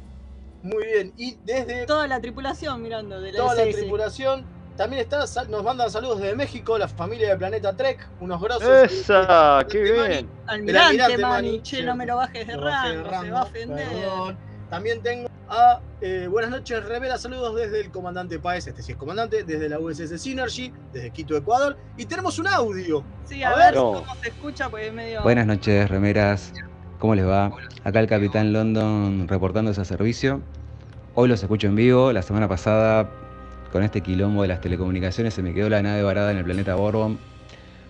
[0.63, 1.13] Muy bien.
[1.17, 4.45] Y desde toda la tripulación mirando de la toda la tripulación.
[4.77, 8.63] También está, nos mandan saludos desde México, la familia de Planeta Trek, unos grosos.
[8.91, 10.29] Esa, qué Mani, bien.
[10.45, 13.87] Almirante, almirante, Mani, Mani, che, no me lo bajes de rango, se va a ofender.
[13.87, 14.37] perdón.
[14.69, 17.17] También tengo a eh, Buenas noches, Rivera.
[17.17, 21.35] Saludos desde el comandante Paez, este sí es comandante, desde la USS Synergy, desde Quito,
[21.35, 21.75] Ecuador.
[21.97, 23.03] Y tenemos un audio.
[23.25, 23.75] Sí, a, A ver, ver.
[23.75, 23.93] No.
[23.93, 25.23] cómo se escucha, pues es medio.
[25.23, 26.53] Buenas noches, remeras.
[26.99, 27.51] ¿Cómo les va?
[27.83, 30.41] Acá el Capitán London reportando ese servicio.
[31.15, 32.11] Hoy los escucho en vivo.
[32.11, 33.09] La semana pasada,
[33.77, 36.73] con este quilombo de las telecomunicaciones, se me quedó la nave varada en el planeta
[36.73, 37.19] Borbon.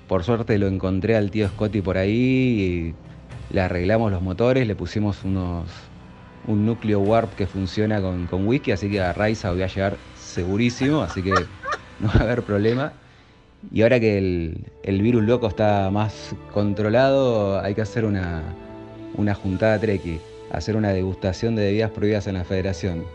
[0.09, 4.75] Por suerte lo encontré al tío Scotty por ahí y le arreglamos los motores, le
[4.75, 5.63] pusimos unos
[6.45, 9.95] un núcleo warp que funciona con, con whisky, así que a Raiza voy a llegar
[10.19, 11.31] segurísimo, así que
[12.01, 12.91] no va a haber problema.
[13.71, 18.43] Y ahora que el, el virus loco está más controlado, hay que hacer una,
[19.15, 20.19] una juntada treki,
[20.51, 23.05] hacer una degustación de bebidas prohibidas en la federación.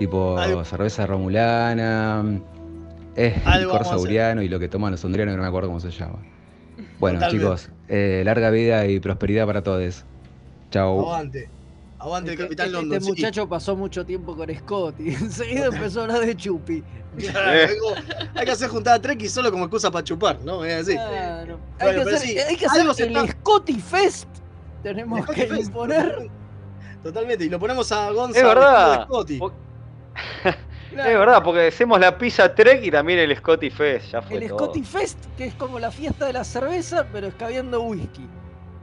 [0.00, 2.24] Tipo Algo- cerveza romulana,
[3.16, 3.84] eh, a hacer.
[3.84, 6.18] sauriano y lo que toman los hondrianos, que no me acuerdo cómo se llama.
[6.98, 7.44] Bueno, Totalmente.
[7.44, 10.06] chicos, eh, larga vida y prosperidad para todos.
[10.70, 11.00] Chau.
[11.00, 11.50] Aguante.
[11.98, 13.00] Aguante el Este, Capitán este London.
[13.02, 13.08] sí.
[13.10, 16.82] muchacho pasó mucho tiempo con Scott y enseguida empezó a hablar de Chupi.
[17.18, 17.94] Claro, algo-
[18.36, 20.64] hay que hacer juntada Trek y solo como excusa para chupar, ¿no?
[20.64, 20.92] Es así.
[20.94, 21.58] Claro.
[21.78, 24.28] Bueno, hay, que hacer, sí, hay que hacer algo se el está- Scotty Fest.
[24.82, 26.30] Tenemos Scotty que Fest, imponer.
[27.02, 27.44] Totalmente.
[27.44, 28.38] Y lo ponemos a Gonza.
[28.38, 29.08] Es verdad.
[29.08, 29.38] vestido de
[30.90, 34.10] Es verdad, porque hacemos la pizza Trek y también el Scotty Fest.
[34.10, 34.58] Ya fue El todo.
[34.58, 38.26] Scotty Fest, que es como la fiesta de la cerveza, pero escabeando whisky.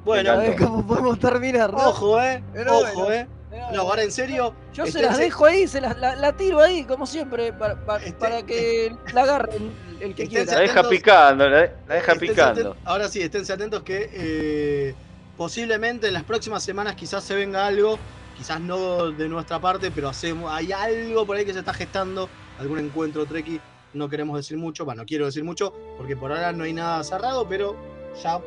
[0.06, 1.80] Bueno, A ver cómo podemos terminar, ¿no?
[1.90, 2.42] ojo, eh.
[2.54, 3.12] Pero Ojo, bueno.
[3.14, 3.28] eh.
[3.74, 4.54] No, ahora en serio.
[4.74, 7.76] Yo se esténse- las dejo ahí, se las, la, la tiro ahí, como siempre, para,
[7.86, 10.62] para, Este- para que la agarren el que Esténse La quiera.
[10.62, 12.78] deja picando, la, la deja Esténse picando.
[12.86, 14.96] Ahora sí, esténse atentos que eh,
[15.36, 18.00] posiblemente en las próximas semanas quizás se venga algo,
[18.38, 22.30] quizás no de nuestra parte, pero hacemos, hay algo por ahí que se está gestando,
[22.60, 23.60] algún encuentro treki,
[23.94, 27.04] no queremos decir mucho, bueno, no quiero decir mucho, porque por ahora no hay nada
[27.04, 27.76] cerrado, pero
[28.22, 28.40] ya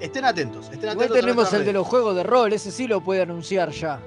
[0.00, 1.16] estén atentos, estén Igual atentos.
[1.16, 4.00] a tenemos el de los juegos de rol, ese sí lo puede anunciar ya.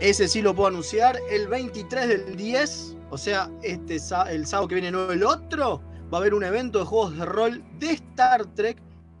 [0.00, 3.98] Ese sí lo puedo anunciar, el 23 del 10, o sea, este
[4.30, 7.24] el sábado que viene, no el otro, va a haber un evento de juegos de
[7.26, 8.78] rol de Star Trek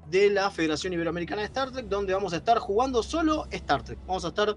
[0.08, 3.98] de la Federación Iberoamericana de Star Trek, donde vamos a estar jugando solo Star Trek.
[4.06, 4.56] Vamos a estar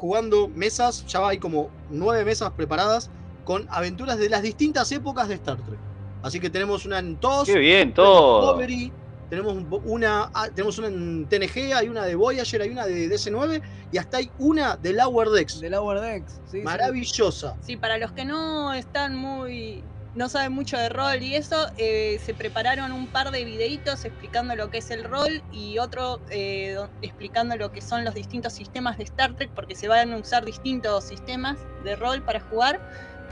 [0.00, 3.10] jugando mesas, ya hay como nueve mesas preparadas
[3.44, 5.78] con aventuras de las distintas épocas de Star Trek.
[6.22, 8.40] Así que tenemos una en TOS, Qué bien, todo.
[8.56, 8.92] Discovery,
[9.28, 13.08] tenemos un- una, ah, tenemos una en TNG, hay una de Voyager, hay una de
[13.08, 15.60] DC9 y hasta hay una de Lower Decks.
[15.60, 16.32] De Lower Decks.
[16.46, 16.62] sí, sí.
[16.62, 17.56] Maravillosa.
[17.60, 19.84] Sí, para los que no están muy.
[20.14, 24.56] No saben mucho de rol y eso, eh, se prepararon un par de videitos explicando
[24.56, 28.52] lo que es el rol y otro eh, do- explicando lo que son los distintos
[28.52, 32.80] sistemas de Star Trek, porque se van a usar distintos sistemas de rol para jugar.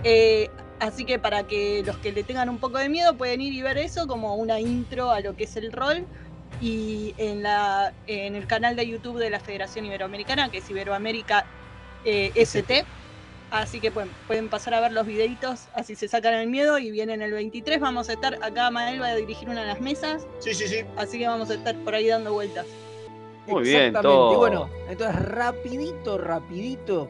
[0.04, 3.52] Eh, así que para que los que le tengan un poco de miedo pueden ir
[3.52, 6.06] y ver eso como una intro a lo que es el rol.
[6.60, 11.44] Y en, la, en el canal de YouTube de la Federación Iberoamericana, que es Iberoamérica
[12.04, 12.84] ST.
[13.50, 16.90] Así que pueden, pueden pasar a ver los videitos, así se sacan el miedo y
[16.90, 17.80] vienen el 23.
[17.80, 20.80] Vamos a estar, acá Mael va a dirigir una de las mesas, Sí, sí, sí.
[20.98, 22.66] así que vamos a estar por ahí dando vueltas.
[23.46, 24.02] Muy bien, Exactamente.
[24.02, 24.32] todo.
[24.34, 27.08] Y bueno, entonces rapidito, rapidito,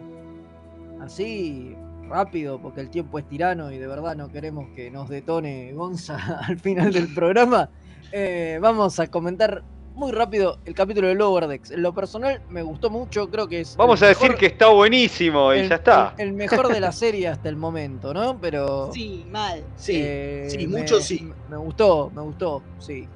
[1.00, 1.74] así,
[2.08, 6.16] rápido, porque el tiempo es tirano y de verdad no queremos que nos detone Gonza
[6.46, 7.68] al final del programa.
[8.12, 9.62] eh, vamos a comentar
[9.98, 11.72] muy rápido el capítulo de Lower Decks.
[11.72, 13.76] En lo personal me gustó mucho, creo que es...
[13.76, 16.14] Vamos a decir que está buenísimo y el- ya está.
[16.16, 18.40] El, el mejor de la serie hasta el momento, ¿no?
[18.40, 18.90] Pero...
[18.94, 19.64] Sí, mal.
[19.76, 21.30] Sí, eh, sí, me- mucho sí.
[21.46, 23.10] Me gustó, me gustó, sí.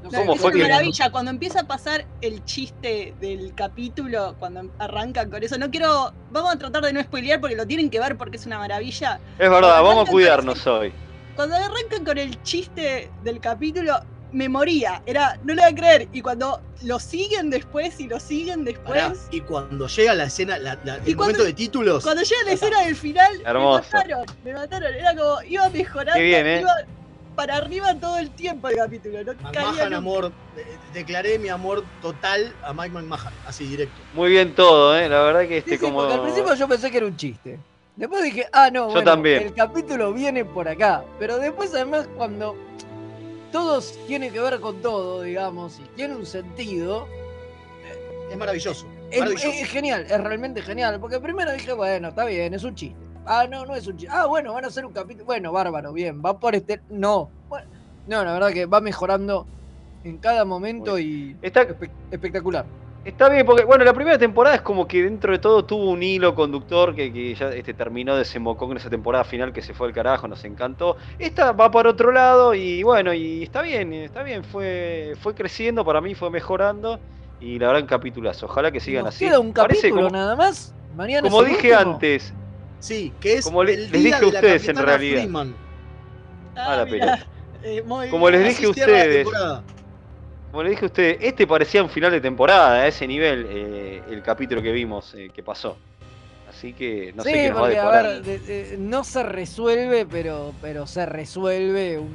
[0.00, 1.10] No ¿Cómo fue es que- una maravilla.
[1.10, 6.12] Cuando empieza a pasar el chiste del capítulo, cuando arrancan con eso, no quiero.
[6.28, 9.20] Vamos a tratar de no spoilear porque lo tienen que ver porque es una maravilla.
[9.38, 10.92] Es verdad, vamos a cuidarnos hoy.
[11.34, 13.98] Cuando arrancan con el chiste del capítulo,
[14.32, 15.02] me moría.
[15.06, 16.08] Era, no lo voy a creer.
[16.12, 19.00] Y cuando lo siguen después y lo siguen después.
[19.02, 22.22] Pará, y cuando llega la escena, la- la- ¿Y el cuando- momento de títulos, Cuando
[22.22, 23.82] llega la escena del final, Hermoso.
[23.92, 24.94] me mataron, me mataron.
[24.94, 26.60] Era como, iba mejorando, Qué bien, ¿eh?
[26.60, 26.72] iba
[27.34, 29.22] para arriba todo el tiempo el capítulo.
[29.24, 33.94] No McMahon, amor, de- declaré mi amor total a Mike McMahon, así directo.
[34.14, 35.08] Muy bien todo, ¿eh?
[35.08, 35.98] La verdad que Sí, este sí, como...
[36.00, 37.58] porque al principio yo pensé que era un chiste.
[37.96, 39.42] Después dije, ah, no, Yo bueno, también.
[39.42, 41.02] el capítulo viene por acá.
[41.18, 42.56] Pero después, además, cuando
[43.52, 47.06] todos tiene que ver con todo, digamos, y tiene un sentido,
[48.30, 48.86] Es maravilloso.
[49.10, 49.48] es, maravilloso.
[49.48, 50.98] es genial, es realmente genial.
[51.00, 52.96] Porque primero dije, bueno, está bien, es un chiste.
[53.26, 54.14] Ah, no, no es un chiste.
[54.16, 55.24] Ah, bueno, van a hacer un capítulo.
[55.26, 56.80] Bueno, bárbaro, bien, va por este.
[56.88, 57.30] No.
[57.48, 57.66] Bueno,
[58.06, 59.46] no, la verdad que va mejorando
[60.04, 62.64] en cada momento y Está, espe- espectacular.
[63.04, 66.02] Está bien, porque bueno, la primera temporada es como que dentro de todo tuvo un
[66.02, 69.86] hilo conductor que, que ya este, terminó, desembocó en esa temporada final que se fue
[69.86, 70.96] al carajo, nos encantó.
[71.18, 75.84] Esta va para otro lado y bueno, y está bien, está bien, fue, fue creciendo,
[75.86, 77.00] para mí fue mejorando
[77.40, 79.24] y la verdad en capítulas, ojalá que sigan Nos así.
[79.24, 80.74] queda un Parece capítulo como, nada más.
[80.94, 81.92] Mañana como dije último.
[81.94, 82.34] antes,
[82.80, 85.28] Sí, que es Como le- el les día dije a de la ustedes, en realidad.
[86.54, 87.26] La Ah, mirá.
[87.62, 89.26] Eh, Como les dije a ustedes.
[90.50, 94.02] Como le dije a ustedes, este parecía un final de temporada, a ese nivel, eh,
[94.10, 95.76] el capítulo que vimos, eh, que pasó.
[96.48, 100.06] Así que no sé qué nos va a a ver, de- de- no se resuelve,
[100.06, 102.08] pero, pero se resuelve un,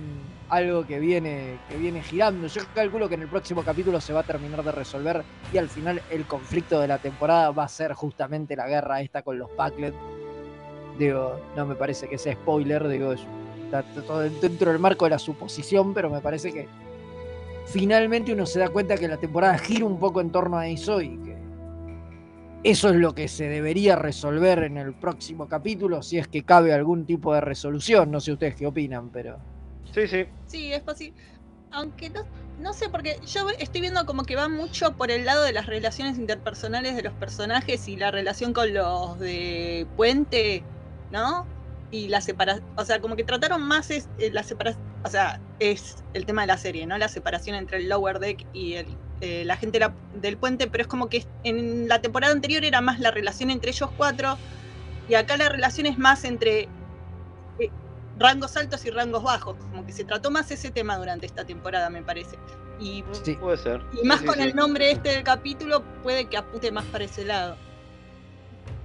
[0.49, 2.47] algo que viene, que viene girando.
[2.47, 5.21] Yo calculo que en el próximo capítulo se va a terminar de resolver
[5.53, 9.21] y al final el conflicto de la temporada va a ser justamente la guerra esta
[9.21, 9.93] con los Packlet.
[10.97, 13.21] Digo, no me parece que sea spoiler, digo, es-
[13.65, 16.67] está todo dentro del marco de la suposición, pero me parece que
[17.65, 21.01] finalmente uno se da cuenta que la temporada gira un poco en torno a eso
[21.01, 21.43] y que
[22.63, 26.73] eso es lo que se debería resolver en el próximo capítulo, si es que cabe
[26.73, 28.09] algún tipo de resolución.
[28.09, 29.37] No sé ustedes qué opinan, pero.
[29.93, 30.25] Sí, sí.
[30.47, 31.13] Sí, es posible.
[31.71, 32.21] Aunque no,
[32.61, 35.65] no sé, porque yo estoy viendo como que va mucho por el lado de las
[35.65, 40.63] relaciones interpersonales de los personajes y la relación con los de Puente,
[41.11, 41.45] ¿no?
[41.93, 45.39] Y la separación, o sea, como que trataron más es, eh, la separación, o sea,
[45.59, 46.97] es el tema de la serie, ¿no?
[46.97, 50.81] La separación entre el Lower Deck y el, eh, la gente la- del puente, pero
[50.81, 54.39] es como que en la temporada anterior era más la relación entre ellos cuatro
[55.07, 56.61] y acá la relación es más entre
[57.59, 57.69] eh,
[58.17, 59.55] rangos altos y rangos bajos.
[59.57, 62.39] Como que se trató más ese tema durante esta temporada, me parece.
[62.79, 63.35] Y, Sí.
[63.35, 63.81] Puede ser.
[64.01, 67.03] y más Sí, con sí, el nombre este del capítulo, puede que apunte más para
[67.03, 67.55] ese lado.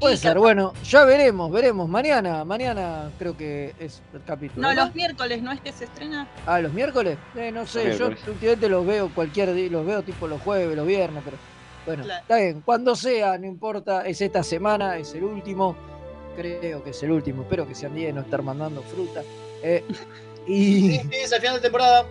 [0.01, 1.89] Puede ser, capaz- bueno, ya veremos, veremos.
[1.89, 4.67] Mañana, mañana creo que es el capítulo.
[4.69, 6.29] No, los miércoles, ¿no es que se estrena?
[6.47, 7.19] Ah, los miércoles.
[7.37, 8.21] Eh, no sé, yo miércoles.
[8.29, 11.37] últimamente los veo cualquier día, los veo tipo los jueves, los viernes, pero
[11.85, 12.21] bueno, Claro.
[12.23, 12.61] está bien.
[12.65, 15.75] Cuando sea, no importa, es esta semana, es el último.
[16.37, 19.23] Creo que es el último, espero que sean 10, no estar mandando fruta.
[19.63, 19.85] Eh,
[20.47, 20.91] y.
[21.03, 22.05] Sí, sí, es el final de temporada.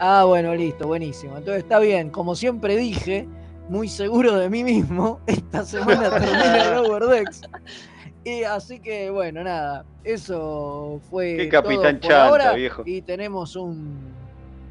[0.00, 1.36] Ah, bueno, listo, buenísimo.
[1.38, 3.28] Entonces está bien, como siempre dije,
[3.70, 7.42] muy seguro de mí mismo, esta semana termina Lower Decks.
[8.24, 12.82] Y así que bueno, nada, eso fue Qué todo capitán por chanta, ahora viejo.
[12.84, 14.12] y tenemos un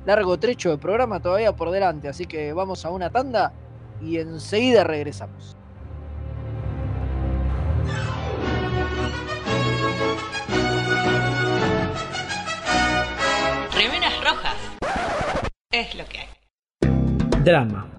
[0.06, 3.54] largo trecho de programa todavía por delante, así que vamos a una tanda
[4.02, 5.56] y enseguida regresamos.
[13.74, 14.58] Remeras rojas.
[15.72, 17.44] Es lo que hay.
[17.44, 17.99] Drama.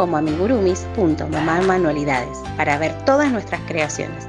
[0.00, 4.26] como amigurumis.mamamanualidades para ver todas nuestras creaciones.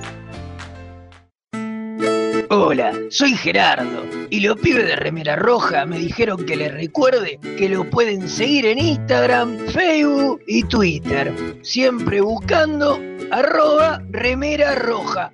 [2.50, 7.70] Hola, soy Gerardo y los pibes de Remera Roja me dijeron que les recuerde que
[7.70, 13.00] lo pueden seguir en Instagram, Facebook y Twitter, siempre buscando
[13.32, 15.32] arroba Remera Roja,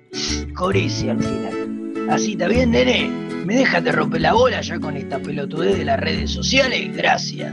[0.54, 2.06] con al final.
[2.10, 3.10] Así está bien, nene.
[3.44, 6.96] ¿Me dejas de romper la bola ya con esta pelotudez de las redes sociales?
[6.96, 7.52] Gracias.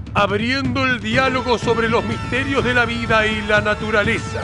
[0.13, 4.43] abriendo el diálogo sobre los misterios de la vida y la naturaleza.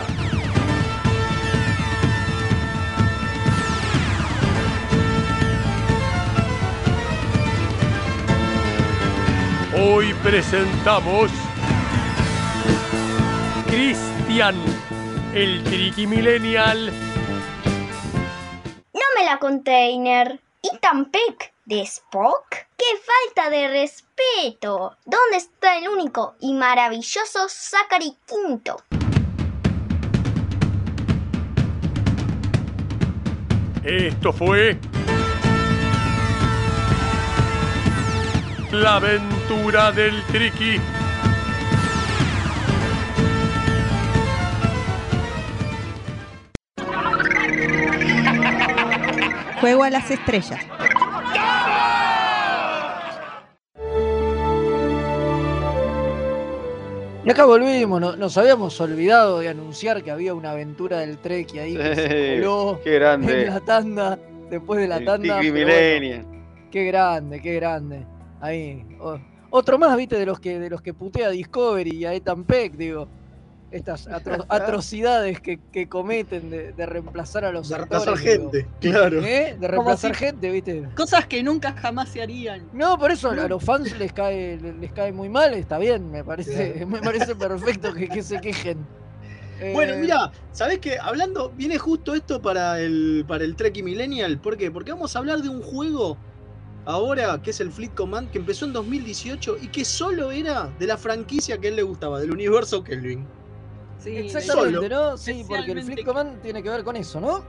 [9.79, 11.29] Hoy presentamos
[13.67, 14.55] Cristian,
[15.33, 16.91] el Triqui Millennial.
[18.93, 20.39] No me la container.
[20.63, 22.55] ¿Y Tampec de Spock?
[22.77, 24.95] ¡Qué falta de respeto!
[25.05, 28.77] ¿Dónde está el único y maravilloso Zachary Quinto?
[33.83, 34.79] Esto fue
[38.71, 40.79] La aventura del Triqui.
[49.59, 50.65] Juego a las estrellas.
[57.27, 61.55] Y acá volvimos, no- nos habíamos olvidado de anunciar que había una aventura del Trek
[61.57, 63.41] ahí que se coló qué grande.
[63.43, 64.17] en la tanda,
[64.49, 65.35] después de la El tanda.
[65.41, 66.25] Bueno,
[66.71, 68.05] qué grande, qué grande.
[68.39, 68.85] Ahí.
[69.49, 72.45] otro más, viste, de los que de los que putea a Discovery y a Ethan
[72.45, 73.09] Peck, digo.
[73.69, 78.51] Estas atro- atrocidades que, que cometen de, de reemplazar a los De reemplazar actores, digo.
[78.51, 79.21] gente, claro.
[79.21, 79.57] ¿Eh?
[79.59, 80.87] De reemplazar si- gente, viste.
[80.95, 82.67] Cosas que nunca jamás se harían.
[82.73, 86.23] No, por eso a los fans les cae, les cae muy mal, está bien, me
[86.23, 86.87] parece, Claro.
[86.91, 88.77] me parece perfecto que, que se quejen.
[89.73, 90.99] Bueno, Eh, mira, ¿sabés qué?
[91.01, 94.37] Hablando, viene justo esto para el, para el Trek y Millennial.
[94.39, 94.69] ¿Por qué?
[94.69, 96.15] Porque vamos a hablar de un juego
[96.85, 100.85] ahora que es el Fleet Command que empezó en 2018 y que solo era de
[100.85, 103.25] la franquicia que a él le gustaba, del universo Kelvin.
[103.99, 104.89] Sí, Exactamente, Solo.
[104.89, 105.17] ¿no?
[105.17, 107.43] Sí, porque el Fleet Command tiene que ver con eso, ¿no?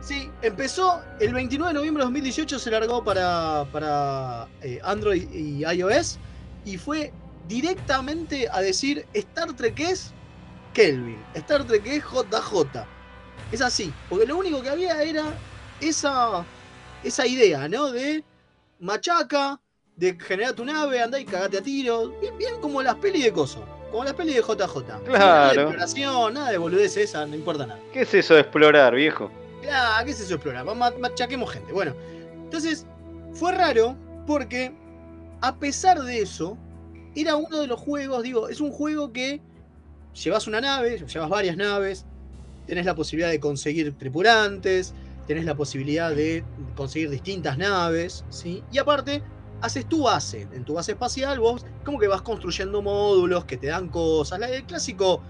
[0.00, 5.64] Sí, empezó el 29 de noviembre de 2018, se largó para, para eh, Android y
[5.64, 6.18] iOS
[6.64, 7.12] y fue
[7.46, 10.12] directamente a decir Star Trek es
[10.74, 12.84] Kelvin, Star Trek es JJ.
[13.52, 15.24] Es así, porque lo único que había era
[15.80, 16.44] esa,
[17.04, 17.92] esa idea, ¿no?
[17.92, 18.24] De
[18.80, 19.60] machaca,
[19.94, 23.32] de generar tu nave, andá y cagate a tiro, bien, bien como las pelis de
[23.32, 24.56] Coso, como las pelis de JJ.
[24.88, 25.60] Nada de Claro.
[25.60, 27.80] exploración, nada de boludez esa, no importa nada.
[27.92, 29.30] ¿Qué es eso de explorar, viejo?
[29.62, 30.64] Claro, ¿qué es eso explorar?
[30.64, 31.72] Ma- Machaquemos gente.
[31.72, 31.94] Bueno,
[32.42, 32.86] entonces
[33.34, 33.94] fue raro
[34.26, 34.72] porque
[35.40, 36.56] a pesar de eso,
[37.14, 39.40] era uno de los juegos, digo, es un juego que
[40.24, 42.06] llevas una nave, llevas varias naves,
[42.66, 44.94] tenés la posibilidad de conseguir tripulantes,
[45.26, 48.64] tenés la posibilidad de conseguir distintas naves, ¿sí?
[48.72, 49.22] Y aparte,
[49.62, 50.48] haces tu base.
[50.52, 54.38] En tu base espacial vos como que vas construyendo módulos que te dan cosas.
[54.38, 55.22] la- El clásico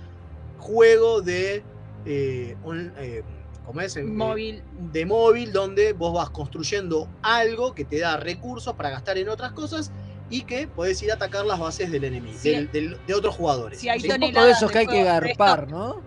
[0.57, 1.65] juego de...
[2.05, 3.23] eh, on- eh,
[3.63, 3.97] ¿cómo es?
[4.03, 4.65] Móvil.
[4.73, 9.53] de móvil donde vos vas construyendo algo que te da recursos para gastar en otras
[9.53, 9.93] cosas
[10.31, 12.51] y que podés ir a atacar las bases del enemigo, Sí.
[12.51, 13.79] del- del- de otros jugadores.
[13.79, 14.11] Si hay ¿sí?
[14.11, 16.03] Un poco de esos que hay que garpar, ¿no?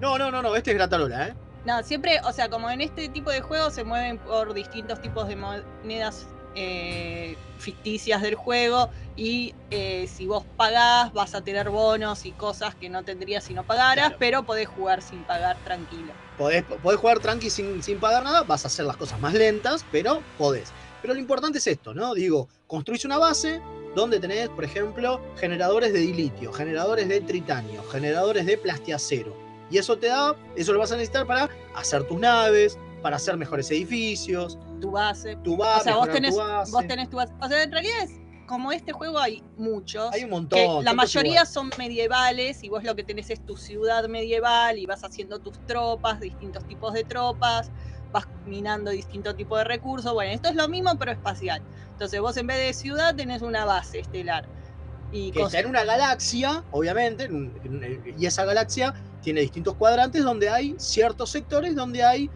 [0.00, 1.34] No, no, no, no, este es Gratarola, ¿eh?
[1.64, 5.26] No, siempre, o sea, como en este tipo de juegos se mueven por distintos tipos
[5.28, 12.26] de monedas eh, ficticias del juego y eh, si vos pagás vas a tener bonos
[12.26, 14.16] y cosas que no tendrías si no pagaras, Claro.
[14.18, 16.12] pero podés jugar sin pagar tranquilo.
[16.36, 19.84] Podés, podés jugar tranqui sin, sin pagar nada, vas a hacer las cosas más lentas,
[19.90, 20.72] pero podés.
[21.00, 22.14] Pero lo importante es esto, ¿no?
[22.14, 23.60] Digo, construís una base
[23.94, 29.36] donde tenés, por ejemplo, generadores de dilitio, generadores de tritanio, generadores de plastiacero.
[29.70, 33.36] Y eso te da, eso lo vas a necesitar para hacer tus naves, para hacer
[33.36, 35.36] mejores edificios, Tu base.
[35.42, 36.72] tu base, o sea, vos tenés, tu base.
[36.72, 37.32] vos tenés tu base.
[37.40, 38.10] O sea, en realidad es
[38.46, 40.12] como este juego hay muchos.
[40.12, 40.84] Hay un montón.
[40.84, 45.02] la mayoría son medievales y vos lo que tenés es tu ciudad medieval y vas
[45.04, 47.72] haciendo tus tropas, distintos tipos de tropas,
[48.12, 50.12] vas minando distintos tipos de recursos.
[50.12, 51.64] Bueno, esto es lo mismo pero espacial.
[51.92, 54.48] Entonces vos en vez de ciudad tenés una base estelar.
[55.10, 59.40] Y que está en una galaxia, obviamente, en un- en un- y esa galaxia tiene
[59.40, 62.30] distintos cuadrantes donde hay ciertos sectores donde hay,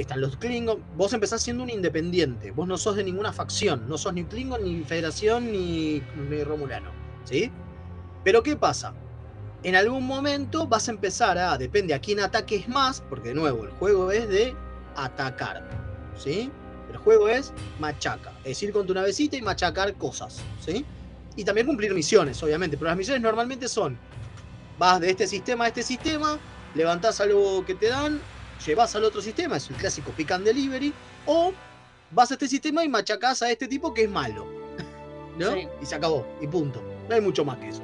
[0.00, 3.98] están los Klingon, vos empezás siendo un independiente, vos no sos de ninguna facción, no
[3.98, 6.90] sos ni Klingon, ni Federación, ni, ni Romulano,
[7.24, 7.50] ¿sí?
[8.24, 8.94] Pero ¿qué pasa?
[9.62, 13.64] En algún momento vas a empezar a, depende a quién ataques más, porque de nuevo,
[13.64, 14.54] el juego es de
[14.94, 15.68] atacar,
[16.16, 16.50] ¿sí?
[16.90, 20.86] El juego es machaca, es ir con tu navecita y machacar cosas, ¿sí?
[21.36, 22.76] Y también cumplir misiones, obviamente.
[22.76, 23.98] Pero las misiones normalmente son:
[24.78, 26.38] vas de este sistema a este sistema,
[26.74, 28.20] levantás algo que te dan,
[28.64, 30.92] llevas al otro sistema, es el clásico pick and delivery,
[31.26, 31.52] o
[32.10, 34.46] vas a este sistema y machacás a este tipo que es malo.
[35.38, 35.52] ¿No?
[35.52, 35.68] Sí.
[35.82, 36.82] Y se acabó, y punto.
[37.08, 37.82] No hay mucho más que eso.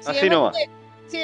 [0.00, 0.56] Sí, Así nomás.
[1.06, 1.18] sí,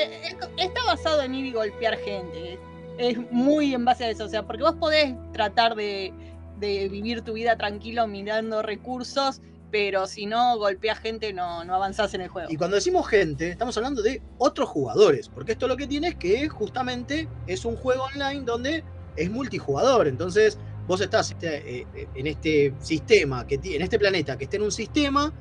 [0.56, 2.54] está basado en ir y golpear gente.
[2.98, 4.24] Es, es muy en base a eso.
[4.24, 6.12] O sea, porque vos podés tratar de,
[6.58, 12.14] de vivir tu vida tranquilo mirando recursos, pero si no golpeas gente no, no avanzás
[12.14, 12.50] en el juego.
[12.50, 16.14] Y cuando decimos gente, estamos hablando de otros jugadores, porque esto lo que tiene es
[16.16, 18.84] que justamente es un juego online donde
[19.16, 20.08] es multijugador.
[20.08, 24.62] Entonces, vos estás este, eh, en este sistema, que en este planeta que está en
[24.62, 25.32] un sistema,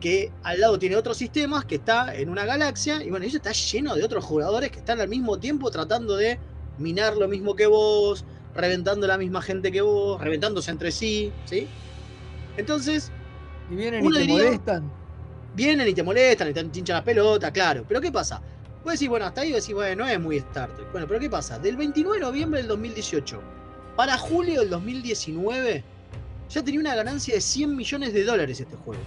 [0.00, 3.52] que al lado tiene otros sistemas, que está en una galaxia, y bueno, eso está
[3.52, 6.38] lleno de otros jugadores que están al mismo tiempo tratando de
[6.78, 11.66] minar lo mismo que vos, reventando la misma gente que vos, reventándose entre sí, ¿sí?
[12.56, 13.10] Entonces,
[13.70, 14.90] Y vienen y te diría- molestan.
[15.54, 17.84] vienen y te molestan y te hinchan la pelota, claro.
[17.86, 18.40] Pero ¿qué pasa?
[18.84, 20.90] Vos decís, bueno, hasta ahí vos decís, bueno, no es muy Star Trek.
[20.92, 21.58] Bueno, pero ¿qué pasa?
[21.58, 23.40] Del 29 de noviembre del 2018
[23.96, 25.82] para julio del 2019
[26.50, 29.00] ya tenía una ganancia de 100 millones de dólares este juego.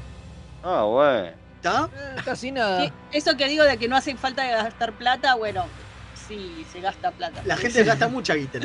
[0.63, 1.29] Ah, bueno.
[1.57, 1.89] ¿Está?
[1.95, 2.91] Eh, casi nada.
[3.11, 5.65] Eso que digo de que no hace falta gastar plata, bueno,
[6.27, 7.41] sí, se gasta plata.
[7.45, 8.59] La gente gasta mucha guita.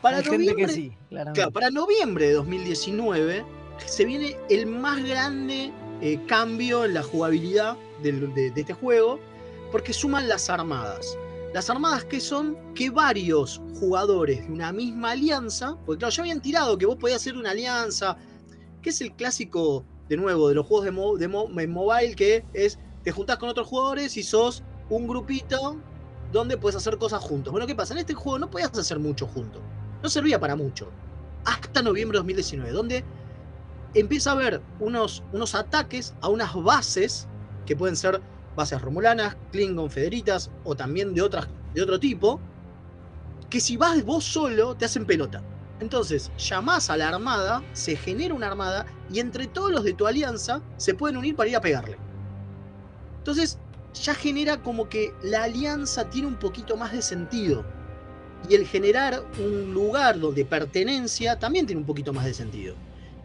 [0.00, 3.44] Para Hay gente noviembre, que sí, claro, para noviembre de 2019
[3.86, 9.18] se viene el más grande eh, cambio en la jugabilidad de, este juego,
[9.72, 11.16] porque suman las armadas.
[11.54, 16.40] Las armadas que son que varios jugadores de una misma alianza, porque claro, ya habían
[16.40, 18.16] tirado que vos podías hacer una alianza,
[18.82, 20.84] que es el clásico, de nuevo, de los juegos
[21.18, 21.26] de,
[21.56, 25.76] de mobile, que es te juntás con otros jugadores y sos un grupito
[26.32, 27.50] donde puedes hacer cosas juntos.
[27.50, 27.94] Bueno, ¿qué pasa?
[27.94, 29.62] En este juego no podías hacer mucho juntos.
[30.02, 30.90] No servía para mucho.
[31.44, 33.04] Hasta noviembre de 2019, donde
[33.94, 37.28] empieza a haber unos, unos ataques a unas bases
[37.66, 38.20] que pueden ser
[38.56, 42.40] bases romulanas, Klingon, Federitas o también de, otras, de otro tipo,
[43.48, 45.42] que si vas vos solo te hacen pelota.
[45.80, 50.06] Entonces, llamás a la armada, se genera una armada y entre todos los de tu
[50.06, 51.98] alianza se pueden unir para ir a pegarle.
[53.18, 53.58] Entonces,
[53.94, 57.64] ya genera como que la alianza tiene un poquito más de sentido.
[58.48, 62.74] Y el generar un lugar de pertenencia también tiene un poquito más de sentido.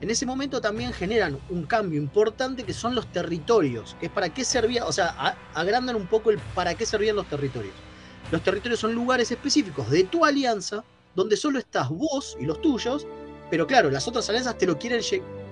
[0.03, 4.27] En ese momento también generan un cambio importante que son los territorios, que es para
[4.27, 4.41] qué
[4.85, 7.81] o sea, agrandan un poco el para qué servían los territorios.
[8.29, 10.83] Los territorios son lugares específicos de tu alianza,
[11.15, 13.07] donde solo estás vos y los tuyos,
[13.49, 14.99] pero claro, las otras alianzas te lo quieren,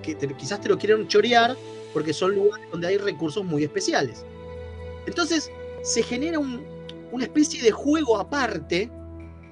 [0.02, 1.56] que te- quizás te lo quieren chorear,
[1.94, 4.26] porque son lugares donde hay recursos muy especiales.
[5.06, 5.50] Entonces,
[5.82, 6.62] se genera un-
[7.10, 8.90] una especie de juego aparte,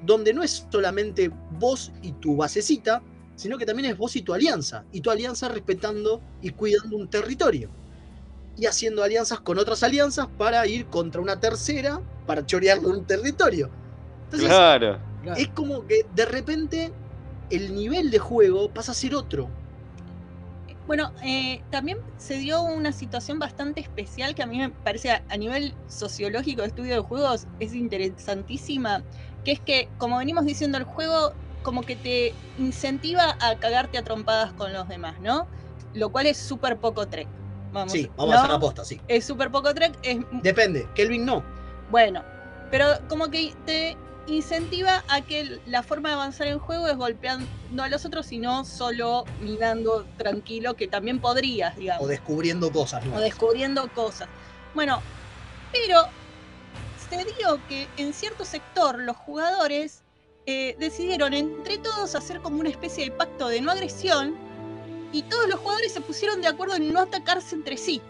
[0.05, 3.03] donde no es solamente vos y tu basecita,
[3.41, 7.09] sino que también es vos y tu alianza, y tu alianza respetando y cuidando un
[7.09, 7.71] territorio.
[8.59, 13.71] Y haciendo alianzas con otras alianzas para ir contra una tercera, para chorearle un territorio.
[14.25, 15.01] Entonces, Claro.
[15.39, 16.93] es como que de repente
[17.49, 19.49] el nivel de juego pasa a ser otro.
[20.87, 25.23] Bueno, eh, también se dio una situación bastante especial que a mí me parece a,
[25.31, 29.03] a nivel sociológico de estudio de juegos es interesantísima,
[29.45, 31.33] que es que, como venimos diciendo, el juego
[31.63, 35.47] como que te incentiva a cagarte a trompadas con los demás, ¿no?
[35.95, 37.29] Lo cual es súper poco trek.
[37.73, 38.37] Vamos, Sí, vamos ¿no?
[38.37, 39.01] a hacer la posta, sí.
[39.09, 41.45] Es súper poco trek, es Depende, Kelvin no.
[41.91, 42.25] bueno,
[42.71, 43.97] pero como que te
[44.27, 47.47] incentiva a que la forma de avanzar en juego es golpeando
[47.83, 52.05] a los otros, sino solo mirando tranquilo, que también podrías, digamos.
[52.05, 53.17] O descubriendo cosas, ¿no?
[53.17, 54.29] o descubriendo cosas.
[54.75, 55.01] Bueno,
[55.73, 56.03] pero
[57.09, 60.03] se dio que en cierto sector los jugadores
[60.47, 64.35] eh, decidieron entre todos hacer como una especie de pacto de no agresión
[65.13, 68.01] y todos los jugadores se pusieron de acuerdo en no atacarse entre sí.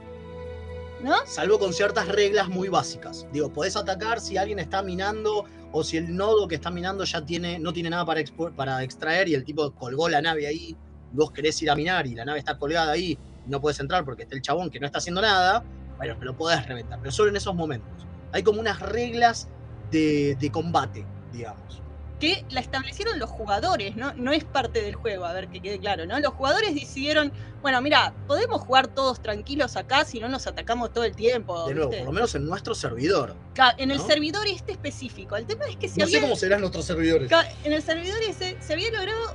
[1.03, 1.15] ¿No?
[1.27, 3.27] Salvo con ciertas reglas muy básicas.
[3.33, 7.25] Digo, podés atacar si alguien está minando o si el nodo que está minando ya
[7.25, 8.23] tiene, no tiene nada para,
[8.55, 10.77] para extraer y el tipo colgó la nave ahí,
[11.13, 14.05] vos querés ir a minar y la nave está colgada ahí, y no puedes entrar
[14.05, 15.65] porque está el chabón que no está haciendo nada,
[15.97, 18.07] bueno, lo podés reventar, pero solo en esos momentos.
[18.33, 19.49] Hay como unas reglas
[19.91, 21.83] de, de combate, digamos.
[22.21, 24.13] Que la establecieron los jugadores, ¿no?
[24.15, 26.21] No es parte del juego, a ver que quede claro, ¿no?
[26.21, 31.05] Los jugadores decidieron, bueno, mira, podemos jugar todos tranquilos acá si no nos atacamos todo
[31.05, 31.67] el tiempo.
[31.67, 32.05] De nuevo, ¿viste?
[32.05, 33.35] por lo menos en nuestro servidor.
[33.79, 35.35] En el servidor este específico.
[35.37, 37.31] El tema es que se No sé cómo serán nuestros servidores.
[37.65, 39.35] en el servidor ese se había logrado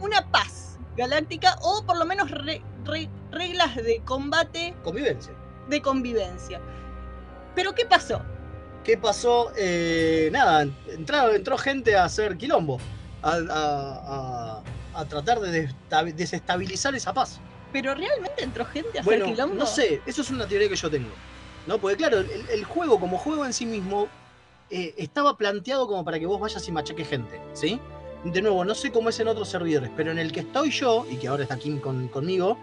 [0.00, 5.32] una paz galáctica o por lo menos re- re- reglas de combate Convivencia.
[5.68, 6.60] de convivencia.
[7.54, 8.20] Pero ¿qué pasó?
[8.88, 9.52] ¿Qué pasó?
[9.54, 12.78] Eh, nada, entró, entró gente a hacer quilombo,
[13.20, 14.62] a, a-
[14.94, 15.68] a- a tratar de
[16.14, 17.38] desestabilizar esa paz.
[17.70, 19.56] ¿Pero realmente entró gente a Bueno, hacer quilombo?
[19.56, 21.10] no sé, eso es una teoría que yo tengo.
[21.66, 21.76] ¿no?
[21.78, 24.08] Porque claro, el, el juego como juego en sí mismo
[24.70, 27.78] eh, estaba planteado como para que vos vayas y machaques gente, ¿sí?
[28.24, 31.04] De nuevo, no sé cómo es en otros servidores, pero en el que estoy yo,
[31.10, 32.56] y que ahora está Kim con- conmigo,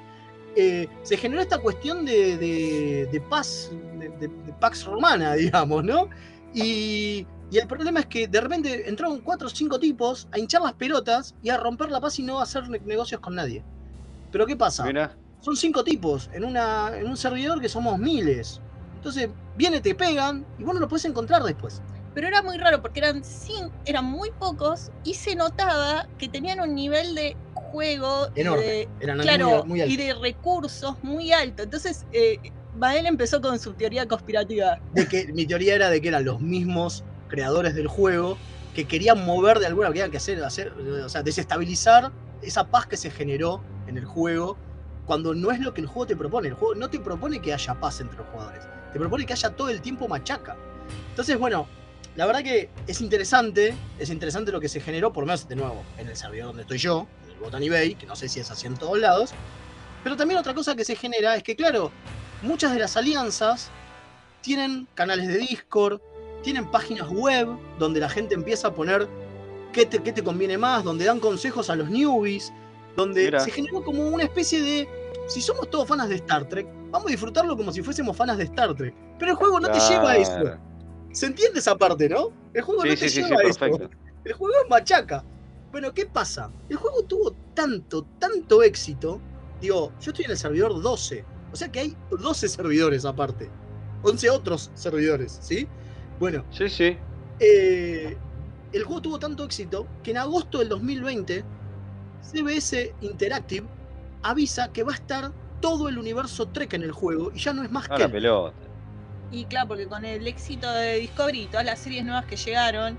[0.56, 5.84] eh, se generó esta cuestión de, de- de paz, de, de- de pax romana, digamos,
[5.84, 6.10] ¿no?
[6.54, 10.62] Y, y el problema es que de repente entraron cuatro o cinco tipos a hinchar
[10.62, 13.66] las pelotas y a romper la paz y no a hacer ne- negocios con nadie.
[14.32, 14.98] Pero ¿qué pasa?
[15.40, 18.64] Son cinco tipos en, una, en un servidor que somos miles.
[18.96, 21.84] Entonces, viene, te pegan y vos no lo puedes encontrar después.
[22.14, 26.62] Pero era muy raro porque eran, cin- eran muy pocos y se notaba que tenían
[26.62, 28.90] un nivel de juego y Enorme, de,
[29.22, 31.64] claro, muy- y de recursos muy alto.
[31.64, 32.40] Entonces, eh,
[32.74, 34.80] Bael empezó con su teoría conspirativa.
[34.94, 38.38] De que mi teoría era de que eran los mismos creadores del juego
[38.74, 42.12] que querían mover de alguna manera que hacer, hacer, o sea, desestabilizar
[42.42, 44.58] esa paz que se generó en el juego
[45.06, 46.50] cuando no es lo que el juego te propone.
[46.50, 49.50] El juego no te propone que haya paz entre los jugadores, te propone que haya
[49.52, 50.58] todo el tiempo machaca.
[51.10, 51.68] Entonces, bueno,
[52.16, 55.56] la verdad que es interesante, es interesante lo que se generó, por lo menos de
[55.56, 58.50] nuevo, en el servidor donde estoy yo, el Botany Bay, que no sé si es
[58.52, 59.34] así en todos lados.
[60.04, 61.92] Pero también otra cosa que se genera es que, claro,
[62.42, 63.70] muchas de las alianzas
[64.42, 66.00] tienen canales de Discord,
[66.44, 69.08] tienen páginas web donde la gente empieza a poner
[69.74, 72.54] qué te, qué te conviene más, donde dan consejos a los newbies,
[72.96, 73.40] donde Mira.
[73.40, 74.88] se generó como una especie de.
[75.28, 78.44] Si somos todos fanas de Star Trek, vamos a disfrutarlo como si fuésemos fanas de
[78.44, 78.94] Star Trek.
[79.18, 80.58] Pero el juego no te lleva a eso.
[81.12, 82.32] ¿Se entiende esa parte, no?
[82.54, 83.90] El juego Sí, no te sí, sí, sí, lleva a eso.
[84.24, 85.24] El juego es machaca.
[85.76, 86.50] Bueno, ¿qué pasa?
[86.70, 89.20] El juego tuvo tanto, tanto éxito.
[89.60, 91.26] Digo, yo estoy en el servidor 12.
[91.52, 93.50] O sea que hay 12 servidores aparte.
[94.04, 95.68] 11 otros servidores, ¿sí?
[96.18, 96.98] Bueno, Sí, sí.
[97.42, 98.16] eh,
[98.72, 101.44] el juego tuvo tanto éxito que en agosto del 2020
[102.22, 103.68] CBS Interactive
[104.24, 107.64] avisa que va a estar todo el universo Trek en el juego y ya no
[107.64, 108.56] es más A que la pelota.
[109.30, 112.98] Y claro, porque con el éxito de Discovery y todas las series nuevas que llegaron,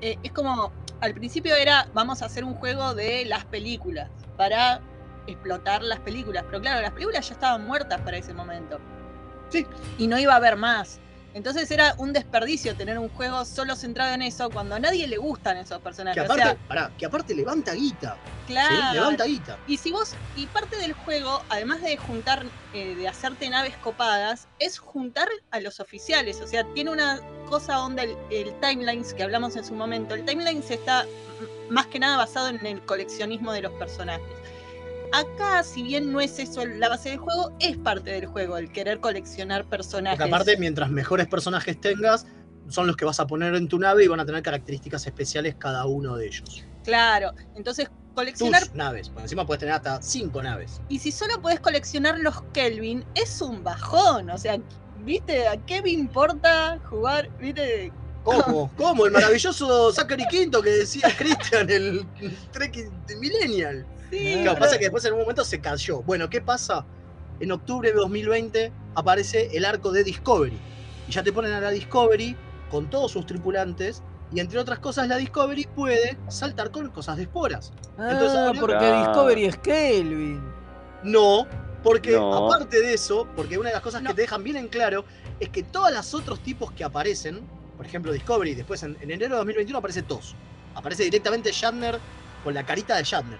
[0.00, 0.70] eh, es como,
[1.04, 4.80] al principio era, vamos a hacer un juego de las películas, para
[5.26, 6.44] explotar las películas.
[6.46, 8.78] Pero claro, las películas ya estaban muertas para ese momento.
[9.50, 9.66] Sí.
[9.98, 11.00] Y no iba a haber más.
[11.34, 15.16] Entonces era un desperdicio tener un juego solo centrado en eso cuando a nadie le
[15.16, 16.14] gustan esos personajes.
[16.14, 18.16] que O aparte, sea, pará, que aparte levanta guita.
[18.46, 18.76] Claro.
[18.76, 18.94] ¿sí?
[18.94, 19.58] Levanta guita.
[19.66, 24.46] Y si vos, y parte del juego, además de juntar, eh, de hacerte naves copadas,
[24.60, 26.40] es juntar a los oficiales.
[26.40, 30.14] O sea, tiene una cosa onda el, el timelines que hablamos en su momento.
[30.14, 31.04] El timelines está
[31.68, 34.24] más que nada basado en el coleccionismo de los personajes.
[35.14, 38.72] Acá, si bien no es eso la base del juego, es parte del juego, el
[38.72, 40.18] querer coleccionar personajes.
[40.18, 42.26] Porque aparte, mientras mejores personajes tengas,
[42.68, 45.54] son los que vas a poner en tu nave y van a tener características especiales
[45.56, 46.64] cada uno de ellos.
[46.82, 49.08] Claro, entonces coleccionar Tus naves.
[49.08, 50.80] Por encima puedes tener hasta cinco naves.
[50.88, 54.30] Y si solo podés coleccionar los Kelvin, es un bajón.
[54.30, 54.58] O sea,
[55.04, 55.46] ¿viste?
[55.46, 57.30] ¿A qué me importa jugar?
[57.38, 57.92] ¿Viste?
[58.24, 58.68] ¿Cómo?
[58.76, 59.06] ¿Cómo?
[59.06, 62.04] El maravilloso Zachary Quinto que decía Christian, el
[62.50, 62.90] Trek
[63.20, 63.86] Millennial.
[64.18, 66.02] Sí, Claro, pasa que después en un momento se cayó.
[66.02, 66.86] Bueno, ¿qué pasa?
[67.40, 70.56] En octubre de 2020 aparece el arco de Discovery.
[71.08, 72.36] Y ya te ponen a la Discovery
[72.70, 74.02] con todos sus tripulantes.
[74.32, 77.72] Y entre otras cosas, la Discovery puede saltar con cosas de esporas.
[77.98, 78.92] Entonces, Ah, ahora- porque.
[78.92, 80.42] Discovery es Kelvin.
[81.02, 81.46] No,
[81.82, 82.46] porque No.
[82.48, 85.04] aparte de eso, porque una de las cosas que te dejan bien en claro
[85.40, 87.40] es que todos los otros tipos que aparecen,
[87.76, 90.34] por ejemplo Discovery, después en, en enero de 2021 aparece TOS.
[90.74, 91.98] Aparece directamente Shatner
[92.42, 93.38] con la carita de Shatner.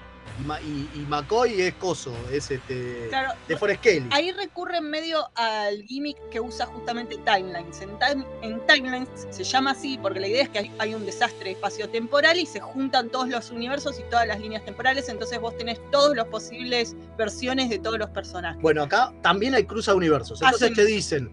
[0.64, 3.06] Y, McCoy es coso, es este.
[3.08, 4.08] Claro, de Forest Kelly.
[4.10, 7.80] ahí recurre en medio al gimmick que usa justamente Timelines.
[7.80, 11.06] En, Time- en Timelines se llama así porque la idea es que hay, hay un
[11.06, 15.08] desastre espacio-temporal y se juntan todos los universos y todas las líneas temporales.
[15.08, 18.60] Entonces vos tenés todas las posibles versiones de todos los personajes.
[18.60, 20.42] Bueno, acá también hay cruza universos.
[20.42, 21.30] Entonces Hacen- te dicen,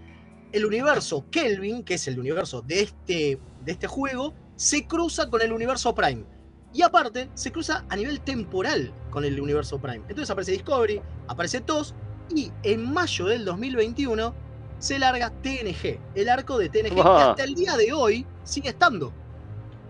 [0.51, 5.41] el universo Kelvin, que es el universo de este, de este juego, se cruza con
[5.41, 6.23] el universo Prime.
[6.73, 10.01] Y aparte, se cruza a nivel temporal con el universo Prime.
[10.07, 11.93] Entonces aparece Discovery, aparece TOS,
[12.33, 14.33] y en mayo del 2021
[14.79, 19.11] se larga TNG, el arco de TNG, que hasta el día de hoy sigue estando.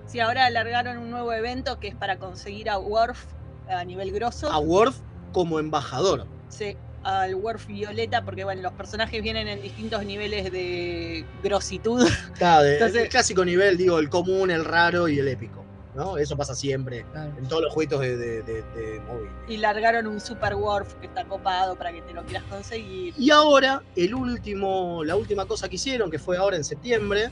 [0.07, 3.23] Si ahora alargaron un nuevo evento que es para conseguir a Worf
[3.69, 4.51] a nivel grosso.
[4.51, 4.97] A Worf
[5.31, 6.25] como embajador.
[6.49, 12.05] Sí, al Worf Violeta, porque bueno, los personajes vienen en distintos niveles de grositud.
[12.37, 15.63] Claro, de- Entonces- el clásico nivel, digo, el común, el raro y el épico.
[15.93, 16.17] ¿No?
[16.17, 17.05] Eso pasa siempre
[17.37, 19.29] en todos los juegos de, de, de- de móvil.
[19.47, 23.13] Y largaron un Super Worf que está copado para que te lo quieras conseguir.
[23.17, 27.31] Y ahora, el último, la última cosa que hicieron, que fue ahora en septiembre,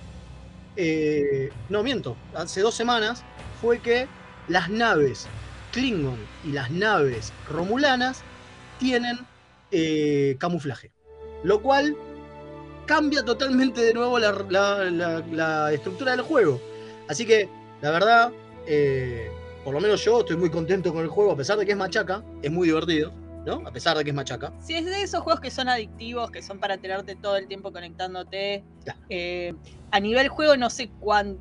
[0.76, 3.24] eh, no miento, hace dos semanas,
[3.60, 4.08] fue que
[4.48, 5.28] las naves
[5.72, 8.24] Klingon y las naves Romulanas
[8.78, 9.18] tienen
[9.72, 10.92] eh, camuflaje.
[11.44, 11.96] Lo cual
[12.86, 16.60] cambia totalmente de nuevo la, la- la- la estructura del juego.
[17.08, 17.50] Así que,
[17.82, 18.32] la verdad,
[18.68, 19.30] eh,
[19.64, 21.78] por lo menos yo estoy muy contento con el juego, a pesar de que es
[21.78, 23.12] machaca, es muy divertido,
[23.46, 23.62] ¿no?
[23.68, 24.54] A pesar de que es machaca.
[24.62, 27.72] Si es de esos juegos que son adictivos, que son para tenerte todo el tiempo
[27.72, 28.64] conectándote.
[29.10, 29.54] eh,
[29.92, 31.38] a nivel juego no sé cuán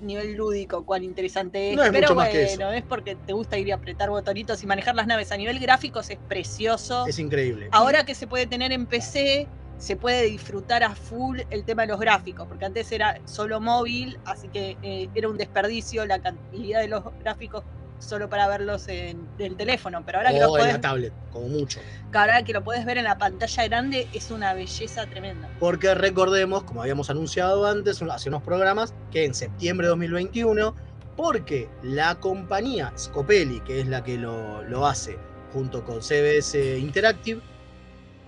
[0.00, 2.70] nivel lúdico, cuán interesante es, No es pero mucho más bueno, que eso.
[2.72, 5.30] es porque te gusta ir a apretar botonitos y manejar las naves.
[5.32, 7.06] A nivel gráficos es precioso.
[7.06, 7.68] Es increíble.
[7.70, 9.46] Ahora que se puede tener en PC,
[9.80, 14.18] se puede disfrutar a full el tema de los gráficos, porque antes era solo móvil,
[14.26, 17.64] así que eh, era un desperdicio la cantidad de los gráficos
[17.98, 21.12] solo para verlos en el teléfono, pero ahora que, lo o en podés, la tablet,
[21.32, 21.80] como mucho.
[22.12, 25.48] ahora que lo puedes ver en la pantalla grande es una belleza tremenda.
[25.58, 30.74] Porque recordemos, como habíamos anunciado antes, hace unos programas, que en septiembre de 2021,
[31.16, 35.18] porque la compañía Scopelli, que es la que lo, lo hace
[35.52, 37.40] junto con CBS Interactive,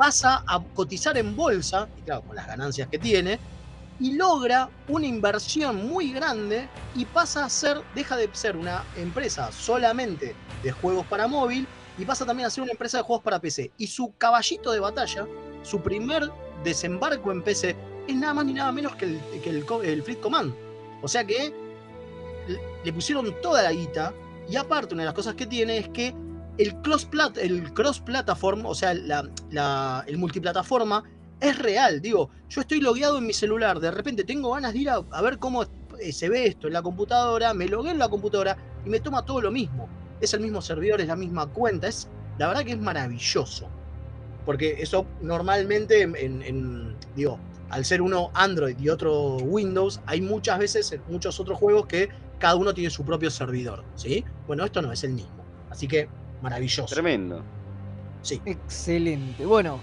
[0.02, 3.38] pasa a cotizar en bolsa, y claro, con las ganancias que tiene,
[4.00, 9.52] y logra una inversión muy grande y pasa a ser, deja de ser una empresa
[9.52, 13.38] solamente de juegos para móvil y pasa también a ser una empresa de juegos para
[13.38, 13.70] PC.
[13.78, 15.24] Y su caballito de batalla,
[15.62, 16.32] su primer
[16.64, 17.76] desembarco en PC,
[18.08, 20.52] es nada más ni nada menos que el, el, el Fleet Command.
[21.00, 21.54] O sea que
[22.84, 24.12] le pusieron toda la guita
[24.50, 26.12] y aparte una de las cosas que tiene es que
[26.58, 31.02] el cross, plat, el cross platform, o sea, la, el multiplataforma,
[31.40, 32.00] es real.
[32.00, 35.38] Digo, yo estoy logueado en mi celular, de repente tengo ganas de ir a, ver
[35.38, 35.64] cómo
[35.98, 39.24] eh, se ve esto en la computadora, me logueo en la computadora y me toma
[39.24, 39.88] todo lo mismo.
[40.20, 43.68] Es el mismo servidor, es la misma cuenta, es la verdad que es maravilloso.
[44.44, 46.96] Porque eso normalmente en,
[47.70, 52.08] al ser uno Android y otro Windows, hay muchas veces en muchos otros juegos que
[52.38, 54.24] cada uno tiene su propio servidor, ¿sí?
[54.46, 55.44] Bueno, esto no es el mismo.
[55.70, 56.08] Así que
[56.42, 56.92] maravilloso.
[56.94, 57.42] Tremendo.
[58.22, 58.40] Sí.
[58.44, 59.46] Excelente.
[59.46, 59.78] Bueno,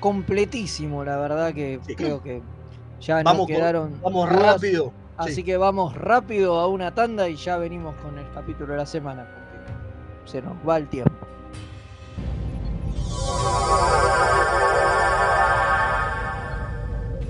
[0.00, 2.42] completísimo, la verdad que creo que
[3.00, 4.00] ya Vamos nos con- quedaron.
[4.02, 4.42] vamos dudas.
[4.54, 4.92] rápido.
[5.16, 5.42] Así Sí.
[5.42, 9.26] que vamos rápido a una tanda y ya venimos con el capítulo de la semana,
[9.26, 11.12] porque se nos va el tiempo.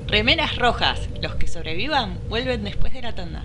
[0.07, 1.09] Remeras rojas.
[1.23, 3.45] Los que sobrevivan vuelven después de la tanda.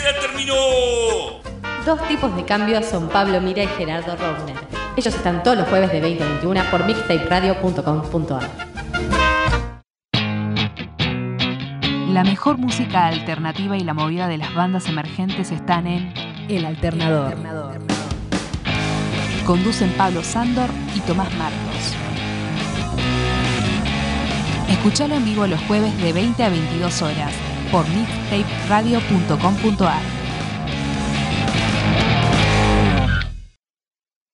[0.00, 0.54] ¡Tu búsqueda terminó!
[1.84, 4.56] Dos tipos de cambios son Pablo Mira y Gerardo Rovner.
[4.96, 8.50] Ellos están todos los jueves de 20 a 21 por mixtaperadio.com.ar.
[12.12, 16.14] La mejor música alternativa y la movida de las bandas emergentes están en
[16.48, 17.36] El Alternador.
[19.46, 21.94] Conducen Pablo Sándor y Tomás Marcos.
[24.70, 30.02] Escuchalo en vivo los jueves de 20 a 22 horas por mixtaperadio.com.ar.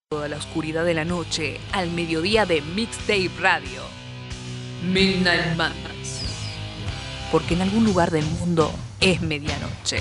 [0.09, 3.82] Toda la oscuridad de la noche al mediodía de Mixtape Radio.
[4.84, 6.22] Midnight Madness.
[7.32, 10.01] Porque en algún lugar del mundo es medianoche.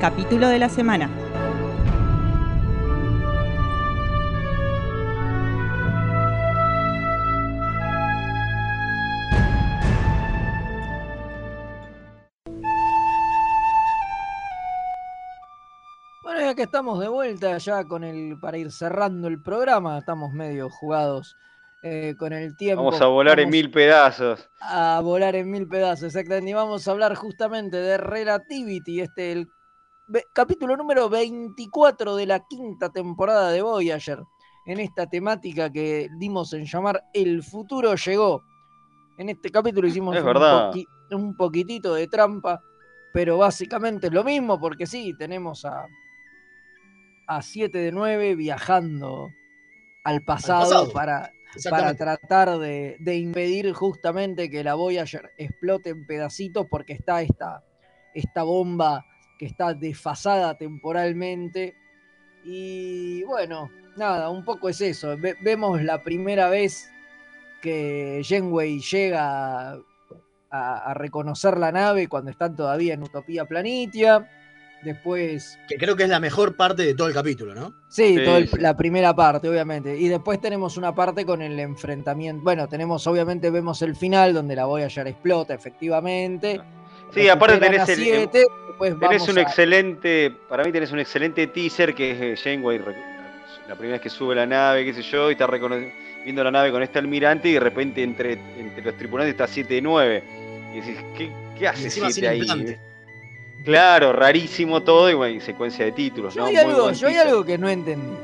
[0.00, 1.10] Capítulo de la semana.
[16.22, 20.32] Bueno, ya que estamos de vuelta ya con el para ir cerrando el programa, estamos
[20.32, 21.36] medio jugados
[21.82, 22.84] eh, con el tiempo.
[22.84, 24.48] Vamos a volar en mil pedazos.
[24.62, 26.50] a volar en mil pedazos, exactamente.
[26.52, 29.48] Y vamos a hablar justamente de Relativity, este el
[30.32, 34.22] capítulo número 24 de la quinta temporada de Voyager.
[34.66, 38.42] En esta temática que dimos en llamar El futuro llegó.
[39.18, 40.70] En este capítulo hicimos Es un, verdad.
[40.72, 42.60] poqui- un poquitito de trampa,
[43.12, 45.86] pero básicamente es lo mismo, porque sí, tenemos a,
[47.26, 49.28] a 7 de 9 viajando
[50.04, 50.92] al pasado, pasado.
[50.92, 51.30] para,
[51.68, 57.62] para tratar de, de impedir justamente que la Voyager explote en pedacitos porque está esta,
[58.14, 59.04] esta bomba
[59.40, 61.74] que está desfasada temporalmente.
[62.44, 65.16] Y bueno, nada, un poco es eso.
[65.16, 66.90] Ve- vemos la primera vez
[67.62, 69.80] que Janeway llega a,
[70.50, 74.28] a reconocer la nave cuando están todavía en Utopía Planitia.
[74.82, 77.74] Después Que creo que es la mejor parte de todo el capítulo, ¿no?
[77.88, 78.58] Sí, Sí, todo el- sí.
[78.58, 79.96] la primera parte, obviamente.
[79.98, 82.42] Y después tenemos una parte con el enfrentamiento.
[82.44, 86.60] Bueno, tenemos, obviamente, vemos el final donde la Voyager explota, efectivamente.
[87.12, 88.46] Sí, aparte tenés el- siete,
[88.98, 92.78] Tenés un a- excelente, para mí tenés un excelente teaser que es eh, Janeway,
[93.68, 95.46] la primera vez que sube la nave, qué sé yo, y está
[96.24, 100.22] viendo la nave con este almirante y de repente entre, entre los tripulantes está 7-9.
[100.72, 102.38] Y decís, ¿qué, qué hace encima 7 sin ahí?
[102.40, 102.78] implante.
[103.64, 106.46] Claro, rarísimo todo y, bueno, secuencia de títulos, Yo ¿no?
[106.46, 108.16] hay, Muy algo, yo hay algo que no entendí.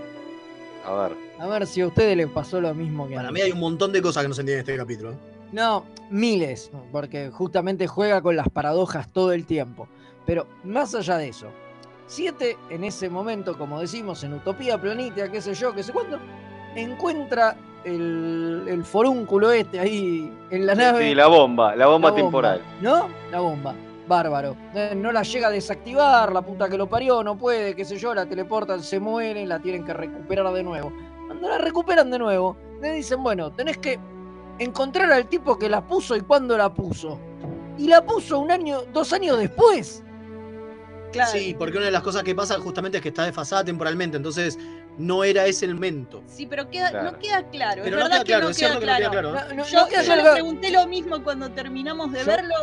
[0.86, 1.12] A ver.
[1.38, 3.34] A ver si a ustedes les pasó lo mismo que a Para mí.
[3.34, 5.14] mí hay un montón de cosas que no se entienden en este capítulo.
[5.52, 9.88] No, miles, porque justamente juega con las paradojas todo el tiempo.
[10.26, 11.46] Pero más allá de eso,
[12.08, 16.18] Siete en ese momento, como decimos, en Utopía Planeta, qué sé yo, qué sé cuándo,
[16.76, 21.08] encuentra el, el forúnculo este ahí en la nave.
[21.08, 22.62] Sí, la bomba, la bomba La temporal.
[22.80, 23.08] ¿No?
[23.32, 23.74] La bomba.
[24.06, 24.56] Bárbaro.
[24.72, 27.96] Eh, No la llega a desactivar, la puta que lo parió, no puede, qué sé
[27.96, 30.92] yo, la teleportan, se mueren, la tienen que recuperar de nuevo.
[31.26, 33.98] Cuando la recuperan de nuevo, le dicen, bueno, tenés que
[34.58, 37.18] encontrar al tipo que la puso y cuándo la puso.
[37.78, 40.02] Y la puso un año, dos años después.
[41.32, 44.58] Sí, porque una de las cosas que pasa justamente es que está desfasada temporalmente, entonces
[44.98, 46.22] no era ese el momento.
[46.26, 47.12] Sí, pero queda, Claro.
[47.12, 47.82] no queda claro.
[47.84, 49.10] Pero es no verdad claro, no que no queda claro.
[49.32, 49.48] claro.
[49.64, 50.32] Yo no queda yo le claro.
[50.34, 52.54] pregunté lo mismo cuando terminamos de Yo- verlo.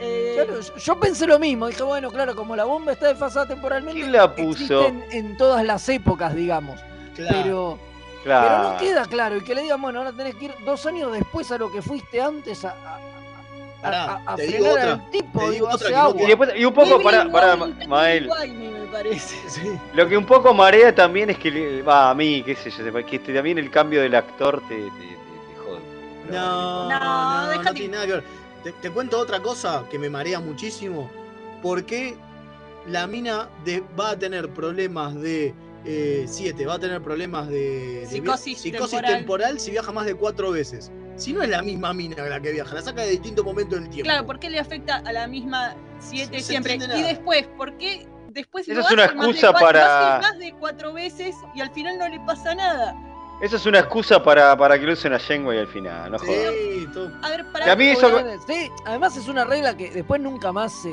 [0.00, 3.46] eh, Claro, yo- yo pensé lo mismo, dije, bueno, claro, como la bomba está desfasada
[3.46, 4.50] temporalmente, ¿Quién la puso?
[4.52, 6.80] existen en todas las épocas, digamos.
[7.14, 7.36] Claro.
[7.42, 7.78] Pero,
[8.24, 8.48] Claro.
[8.48, 9.36] pero no queda claro.
[9.36, 11.80] Y que le digan, bueno, ahora tenés que ir dos años después a lo que
[11.82, 13.08] fuiste antes a, a, a-
[13.80, 16.14] Pará, a- a te digo frenar otra, al tipo, te digo digo, otra no.
[16.20, 17.56] Y, después- y un poco, para, para
[17.86, 19.36] Mael, Wine, me parece.
[19.94, 23.16] lo que un poco marea también es que, va, a mí, qué sé yo, que
[23.16, 25.80] este- también el cambio del actor te, te, te- te jode.
[26.30, 28.24] No, No, no, no, déjate- tiene nada que ver.
[28.64, 31.08] Te, te cuento otra cosa que me marea muchísimo.
[31.62, 32.16] ¿Por qué
[32.88, 35.54] la mina de- va a tener problemas de
[36.26, 36.66] 7?
[36.66, 39.16] va a tener problemas de, Psicosis psicosis temporal.
[39.18, 40.90] temporal si viaja más de cuatro veces.
[41.16, 43.88] Si no es la misma mina la que viaja, la saca de distintos momentos del
[43.90, 44.04] tiempo.
[44.08, 46.74] Claro, ¿por qué le afecta a la misma 7 No se siempre?
[46.74, 50.18] Y después, ¿por qué después Esa lo es una hace más de excusa cuatro- para-
[50.22, 52.94] más de cuatro veces y al final no le pasa nada?
[53.40, 56.34] Eso es una excusa para, para que lo usen a Janeway al final, no jodas.
[56.52, 57.12] Sí, todo.
[57.22, 58.18] A ver, para Que a mí eso-
[58.48, 60.90] Sí, además es una regla que después nunca más se,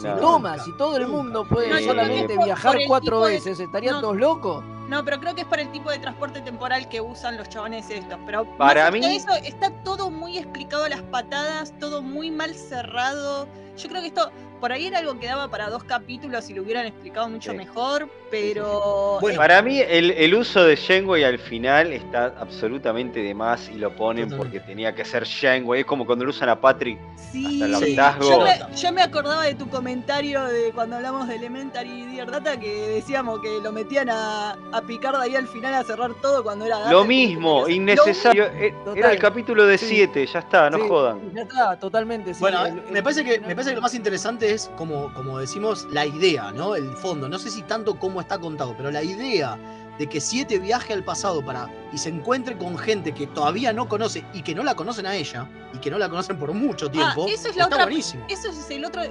[0.00, 0.16] se No.
[0.18, 0.50] toma.
[0.52, 3.58] Nunca, Si todo el mundo puede No, solamente por- viajar por cuatro tipo de- veces,
[3.58, 4.00] ¿estarían no.
[4.00, 4.64] todos locos?
[4.88, 7.90] No, pero creo que es para el tipo de transporte temporal que usan los chabones
[7.90, 8.18] estos.
[8.24, 13.48] Pero Para mí- eso está todo muy explicado a las patadas, todo muy mal cerrado.
[13.76, 14.30] Yo creo que esto
[14.60, 17.56] por ahí era algo que daba para dos capítulos y lo hubieran explicado mucho Sí.
[17.56, 23.34] mejor, pero Bueno, Para mí el, el uso de Janeway al final está absolutamente de
[23.34, 24.36] más y lo ponen Totalmente.
[24.36, 25.80] porque tenía que ser Janeway.
[25.80, 26.98] Es como cuando lo usan a Patrick
[27.32, 27.84] sí, hasta
[28.16, 28.20] el.
[28.20, 32.30] Yo me, yo me acordaba de tu comentario de cuando hablamos de Elementary y Dear
[32.30, 36.42] Data que decíamos que lo metían a, a Picard ahí al final a cerrar todo
[36.42, 38.44] cuando era Data, Lo mismo, innecesario.
[38.46, 38.98] Lo Eh, Total.
[38.98, 39.86] Era el capítulo de Sí.
[39.96, 41.32] 7, ya está, no Sí, jodan.
[41.34, 42.34] Ya está, totalmente.
[42.34, 42.40] sí.
[42.40, 45.38] Bueno, El- el- me parece que me parece que lo más interesante es como, como
[45.38, 46.74] decimos la idea, ¿no?
[46.74, 47.28] El fondo.
[47.28, 49.56] No sé si tanto cómo está contado, pero la idea
[49.96, 53.88] de que Siete viaje al pasado para y se encuentre con gente que todavía no
[53.88, 56.90] conoce y que no la conocen a ella y que no la conocen por mucho
[56.90, 57.26] tiempo.
[57.28, 57.84] Ah, eso es la está otra.
[57.84, 58.26] buenísimo.
[58.28, 59.02] Eso es el otro.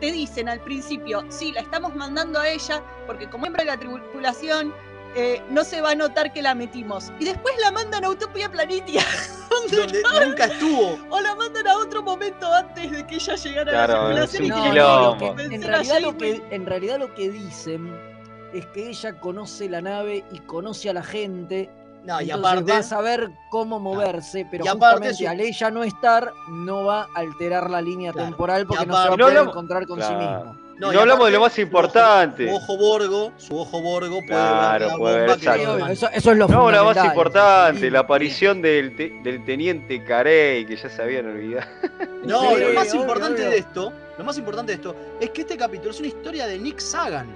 [0.00, 3.76] Te dicen al principio, sí, la estamos mandando a ella, porque como miembro de la
[3.78, 4.74] tripulación,
[5.14, 7.12] eh, no se va a notar que la metimos.
[7.20, 9.04] Y después la mandan a Utopia Planitia,
[9.50, 10.98] donde Donde nunca estuvo.
[11.08, 15.62] o la mandan a otro momento antes de que ella llegara a la tripulación en,
[15.62, 16.18] realidad lo Janeway.
[16.18, 18.15] que, en realidad lo que dicen
[18.54, 21.70] es que ella conoce la nave y conoce a la gente.
[22.04, 22.72] No, y entonces aparte.
[22.72, 26.84] va a saber cómo moverse, pero Y aparte justamente su- al ella no estar, no
[26.84, 28.28] va a alterar la línea Claro.
[28.28, 30.56] temporal porque no se va a poder No encontrar con sí mismo.
[30.78, 32.48] No, hablamos de lo más su ojo- importante.
[32.48, 36.32] Su ojo, borgo, su ojo borgo puede Claro, ver la puede ver, que eso, eso
[36.32, 40.88] es lo No, la más importante, la aparición del, te- del teniente Carey, que ya
[40.90, 41.66] se habían olvidado.
[42.24, 43.50] No, Sí, lo más obvio, importante obvio.
[43.50, 46.58] de esto, lo más importante de esto, es que este capítulo es una historia de
[46.58, 47.34] Nick Sagan,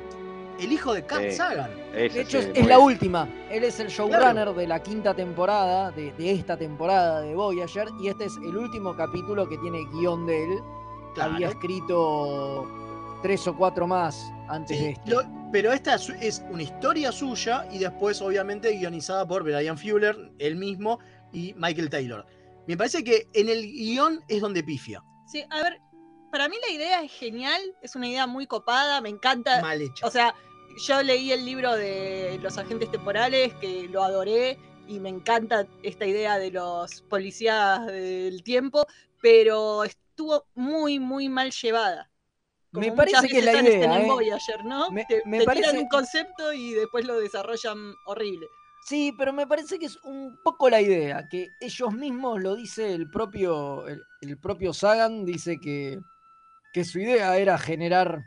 [0.65, 1.37] el hijo de Carl Sí.
[1.37, 1.71] Sagan.
[1.93, 3.29] De hecho, sí, es, la última.
[3.51, 8.09] Él es el showrunner de la quinta temporada, de, de esta temporada de Voyager, y
[8.09, 10.59] este es el último capítulo que tiene guion de él.
[11.15, 11.35] Claro.
[11.35, 12.67] Había escrito
[13.23, 15.11] tres o cuatro más antes Sí, de este.
[15.11, 20.17] lo- pero esta es, es una historia suya y después, obviamente, guionizada por Brian Fuller,
[20.39, 21.01] él mismo,
[21.33, 22.25] y Michael Taylor.
[22.69, 25.03] Me parece que en el guion es donde pifia.
[25.27, 25.81] Sí, a ver,
[26.31, 29.61] para mí la idea es genial, es una idea muy copada, me encanta.
[29.61, 30.07] Mal hecha.
[30.07, 30.35] O sea,
[30.77, 34.59] yo leí el libro de los agentes temporales, que lo adoré,
[34.89, 38.85] y me encanta esta idea de los policías del tiempo,
[39.23, 42.11] pero estuvo muy, muy mal llevada.
[42.73, 44.07] Como Me parece que es la idea, en ¿eh?
[44.09, 44.91] Voyager, ¿no?
[44.91, 48.47] Me- te me te parece- tiran un concepto y después lo desarrollan horrible.
[48.87, 52.95] Sí, pero me parece que es un poco la idea, que ellos mismos lo dice
[52.95, 55.99] el propio, el, el propio Sagan, dice que,
[56.73, 58.25] que su idea era generar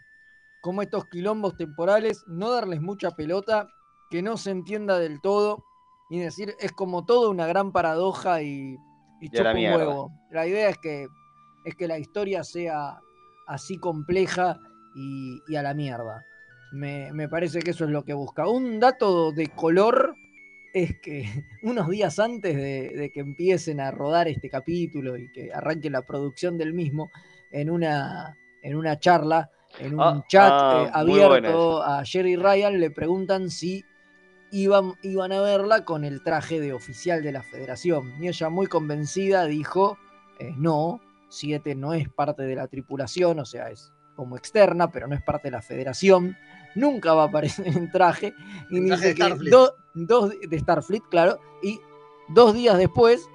[0.63, 3.67] como estos quilombos temporales, no darles mucha pelota,
[4.09, 5.65] que no se entienda del todo
[6.09, 8.77] y decir, es como todo una gran paradoja y,
[9.19, 9.77] y chupa un mierda.
[9.77, 10.11] huevo.
[10.31, 11.07] La idea es que,
[11.65, 12.97] es que la historia sea
[13.45, 14.57] así compleja
[14.95, 16.23] y, y a la mierda.
[16.71, 18.47] Me, me parece que eso es lo que busca.
[18.47, 20.15] Un dato de color
[20.73, 21.25] es que
[21.63, 26.03] unos días antes de, de que empiecen a rodar este capítulo y que arranque la
[26.03, 27.11] producción del mismo,
[27.51, 29.49] en una, en una charla,
[29.79, 33.83] en un Ah, chat ah, eh, abierto a Jerry Ryan, le preguntan si
[34.51, 38.13] iban, iban a verla con el traje de oficial de la federación.
[38.21, 39.97] Y ella muy convencida dijo,
[40.39, 45.07] eh, no, 7 no es parte de la tripulación, o sea, es como externa, pero
[45.07, 46.37] no es parte de la federación.
[46.75, 48.33] Nunca va a aparecer en traje.
[48.69, 51.79] Y dice de que do- dos de Starfleet, claro, y
[52.29, 53.27] dos días después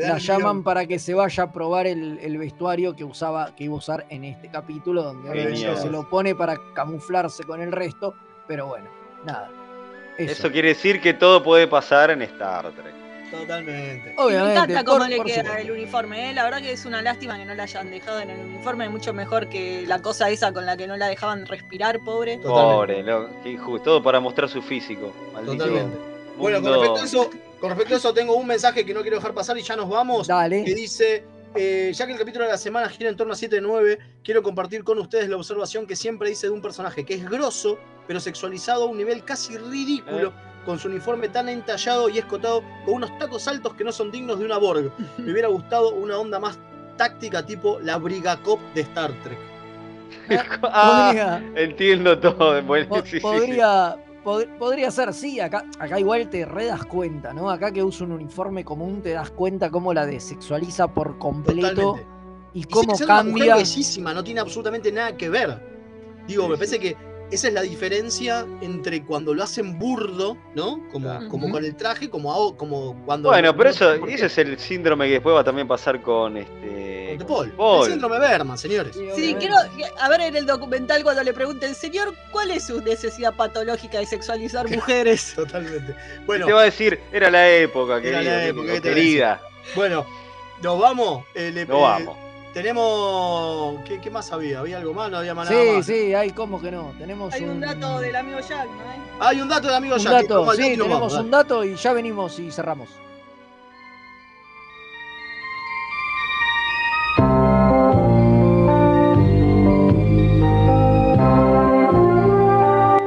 [0.00, 3.74] la llaman para que se vaya a probar el, el vestuario que usaba, que iba
[3.74, 5.78] a usar en este capítulo, donde obviamente Genial.
[5.78, 8.14] se lo pone para camuflarse con el resto,
[8.46, 8.88] pero bueno,
[9.24, 9.50] nada.
[10.18, 10.32] Eso.
[10.32, 12.94] Eso quiere decir que todo puede pasar en Star Trek.
[13.30, 14.12] Totalmente.
[14.12, 15.62] Y me Obviamente, encanta cómo por- le por queda supuesto.
[15.62, 16.34] el uniforme, ¿eh?
[16.34, 19.12] La verdad que es una lástima que no la hayan dejado en el uniforme, mucho
[19.12, 22.38] mejor que la cosa esa con la que no la dejaban respirar, pobre.
[22.38, 23.82] Pobre, lo- qué injusto.
[23.84, 25.12] Todo para mostrar su físico.
[25.32, 25.98] Maldito Totalmente.
[26.36, 27.30] Bueno, con respecto, a eso,
[27.64, 29.88] con respecto a eso, tengo un mensaje que no quiero dejar pasar y ya nos
[29.88, 30.26] vamos.
[30.26, 30.64] Dale.
[30.64, 33.98] Que dice: eh, Ya que el capítulo de la semana gira en torno a 7-9,
[34.22, 37.78] quiero compartir con ustedes la observación que siempre hice de un personaje que es grosso,
[38.06, 40.34] pero sexualizado a un nivel casi ridículo,
[40.66, 44.38] con su uniforme tan entallado y escotado, con unos tacos altos que no son dignos
[44.38, 44.92] de una Borg.
[45.16, 46.58] Me hubiera gustado una onda más
[46.98, 49.38] táctica, tipo la Brigacop de Star Trek.
[50.62, 52.62] Ah, entiendo todo.
[52.62, 53.20] Bueno, Po- sí, sí, sí.
[53.20, 57.50] podría, pod- podría ser, sí, acá, acá igual te re das cuenta, ¿no?
[57.50, 62.06] Acá que usa un uniforme común te das cuenta cómo la desexualiza por completo Totalmente.
[62.54, 63.56] y Y cómo sigue siendo una mujer cambia.
[63.56, 65.74] bellísima, no tiene absolutamente nada que ver.
[66.26, 66.96] Digo, me parece que
[67.34, 70.80] esa es la diferencia entre cuando lo hacen burdo, ¿no?
[70.90, 73.28] Como, como con el traje, como, a- como cuando.
[73.30, 77.16] Bueno, pero eso, ese es el síndrome que después va a también pasar con este.
[77.18, 77.52] De Paul.
[77.52, 77.84] Paul.
[77.86, 78.96] El síndrome Berman, señores.
[79.14, 79.54] Sí, quiero
[80.00, 84.06] a ver en el documental cuando le pregunten, señor, ¿cuál es su necesidad patológica de
[84.06, 85.32] sexualizar mujeres?
[85.36, 85.94] Totalmente.
[86.26, 88.36] Bueno, Te va a decir, era la época, Era querida.
[88.36, 89.40] la época, ¿qué te querida.
[89.76, 90.04] bueno,
[90.62, 91.24] nos vamos.
[91.34, 92.16] Eh, le- Nos eh, vamos.
[92.54, 93.80] Tenemos.
[93.84, 94.60] ¿qué, qué más había?
[94.60, 95.10] ¿Había algo más?
[95.10, 95.86] No había más nada Sí, más.
[95.86, 96.92] sí, hay como que no.
[96.98, 98.80] Tenemos Hay un dato del amigo Jack, ¿no?
[98.90, 99.00] hay?
[99.36, 100.12] Hay un dato del amigo un Jack.
[100.22, 102.88] dato, sí, tenemos vamos, un dato y ya venimos y cerramos.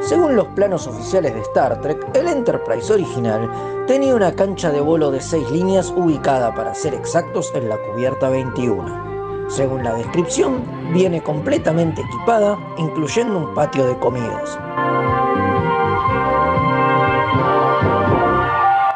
[0.01, 3.49] Según los planos oficiales de Star Trek, el Enterprise original
[3.87, 8.29] tenía una cancha de bolo de 6 líneas ubicada, para ser exactos, en la cubierta
[8.29, 9.16] 21.
[9.47, 10.61] Según la descripción,
[10.93, 14.59] viene completamente equipada, incluyendo un patio de comidas.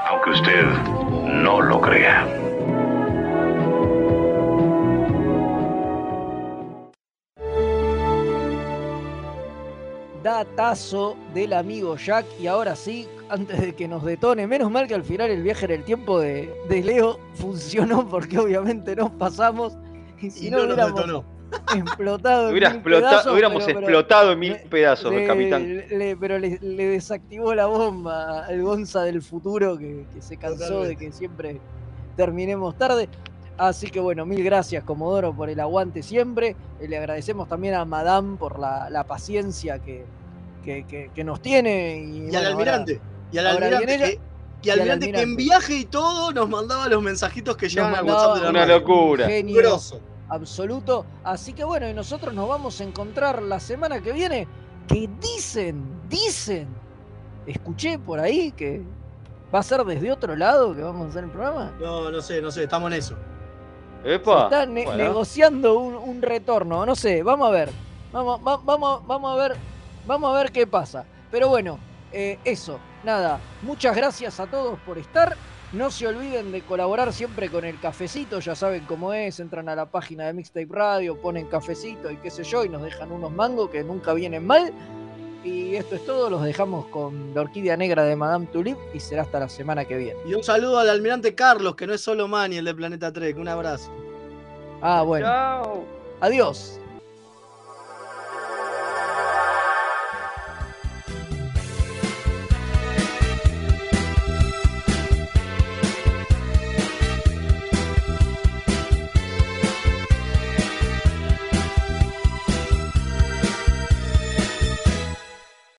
[0.10, 0.66] Aunque usted
[1.42, 2.28] no lo crea.
[10.22, 12.26] Datazo del amigo Jack.
[12.42, 15.66] Y ahora sí, antes de que nos detone, menos mal que al final el viaje
[15.66, 19.78] en el tiempo de, de Leo funcionó porque obviamente nos pasamos.
[20.22, 21.26] Y si Y no, no nos hubiéramos detonó.
[21.76, 22.48] explotado.
[22.50, 25.64] en mil explota- pedazos, hubiéramos pero- pero explotado en mil pedazos, le- capitán.
[25.90, 30.84] le- pero le, le desactivó la bomba al Gonza del futuro que, que se cansó
[30.84, 31.60] de que siempre
[32.16, 33.10] terminemos tarde.
[33.58, 36.56] Así que bueno, mil gracias Comodoro por el aguante siempre.
[36.80, 40.06] Eh, Le agradecemos también a Madame por la, la paciencia que,
[40.64, 41.98] que, que- que nos tiene.
[42.00, 43.02] Y, Y bueno, al ahora- almirante.
[43.32, 44.22] Y al ahora almirante, ella-
[44.64, 48.06] y al almirante que en viaje y todo nos mandaba los mensajitos que llegaban al
[48.06, 48.80] WhatsApp de la Una radio.
[48.80, 49.28] locura.
[49.28, 50.00] genio Grosso.
[50.32, 51.06] Absoluto.
[51.24, 54.48] Así que bueno, y nosotros nos vamos a encontrar la semana que viene.
[54.88, 56.68] Que dicen, dicen,
[57.46, 58.82] escuché por ahí que
[59.54, 61.72] va a ser desde otro lado que vamos a hacer el programa.
[61.80, 63.16] No, no sé, no sé, estamos en eso.
[64.04, 64.44] Se Epa.
[64.46, 65.04] está ne- bueno.
[65.04, 67.70] negociando un, un retorno, no sé, vamos a ver.
[68.12, 69.56] Vamos, va- vamos, vamos a ver,
[70.08, 71.06] vamos a ver qué pasa.
[71.30, 71.78] Pero bueno,
[72.12, 73.40] eh, eso, nada.
[73.62, 75.38] Muchas gracias a todos por estar.
[75.74, 79.76] No se olviden de colaborar siempre con el cafecito, ya saben cómo es, entran a
[79.76, 83.32] la página de Mixtape Radio, ponen cafecito y qué sé yo, y nos dejan unos
[83.32, 84.74] mangos que nunca vienen mal.
[85.46, 89.22] Y esto es todo, los dejamos con la orquídea negra de Madame Tulip y será
[89.22, 90.20] hasta la semana que viene.
[90.28, 93.38] Y un saludo al almirante Carlos, que no es solo Manny, el de Planeta Trek.
[93.38, 93.92] Un abrazo.
[94.82, 95.26] Ah, bueno.
[95.26, 95.86] Chao.
[96.20, 96.81] Adiós.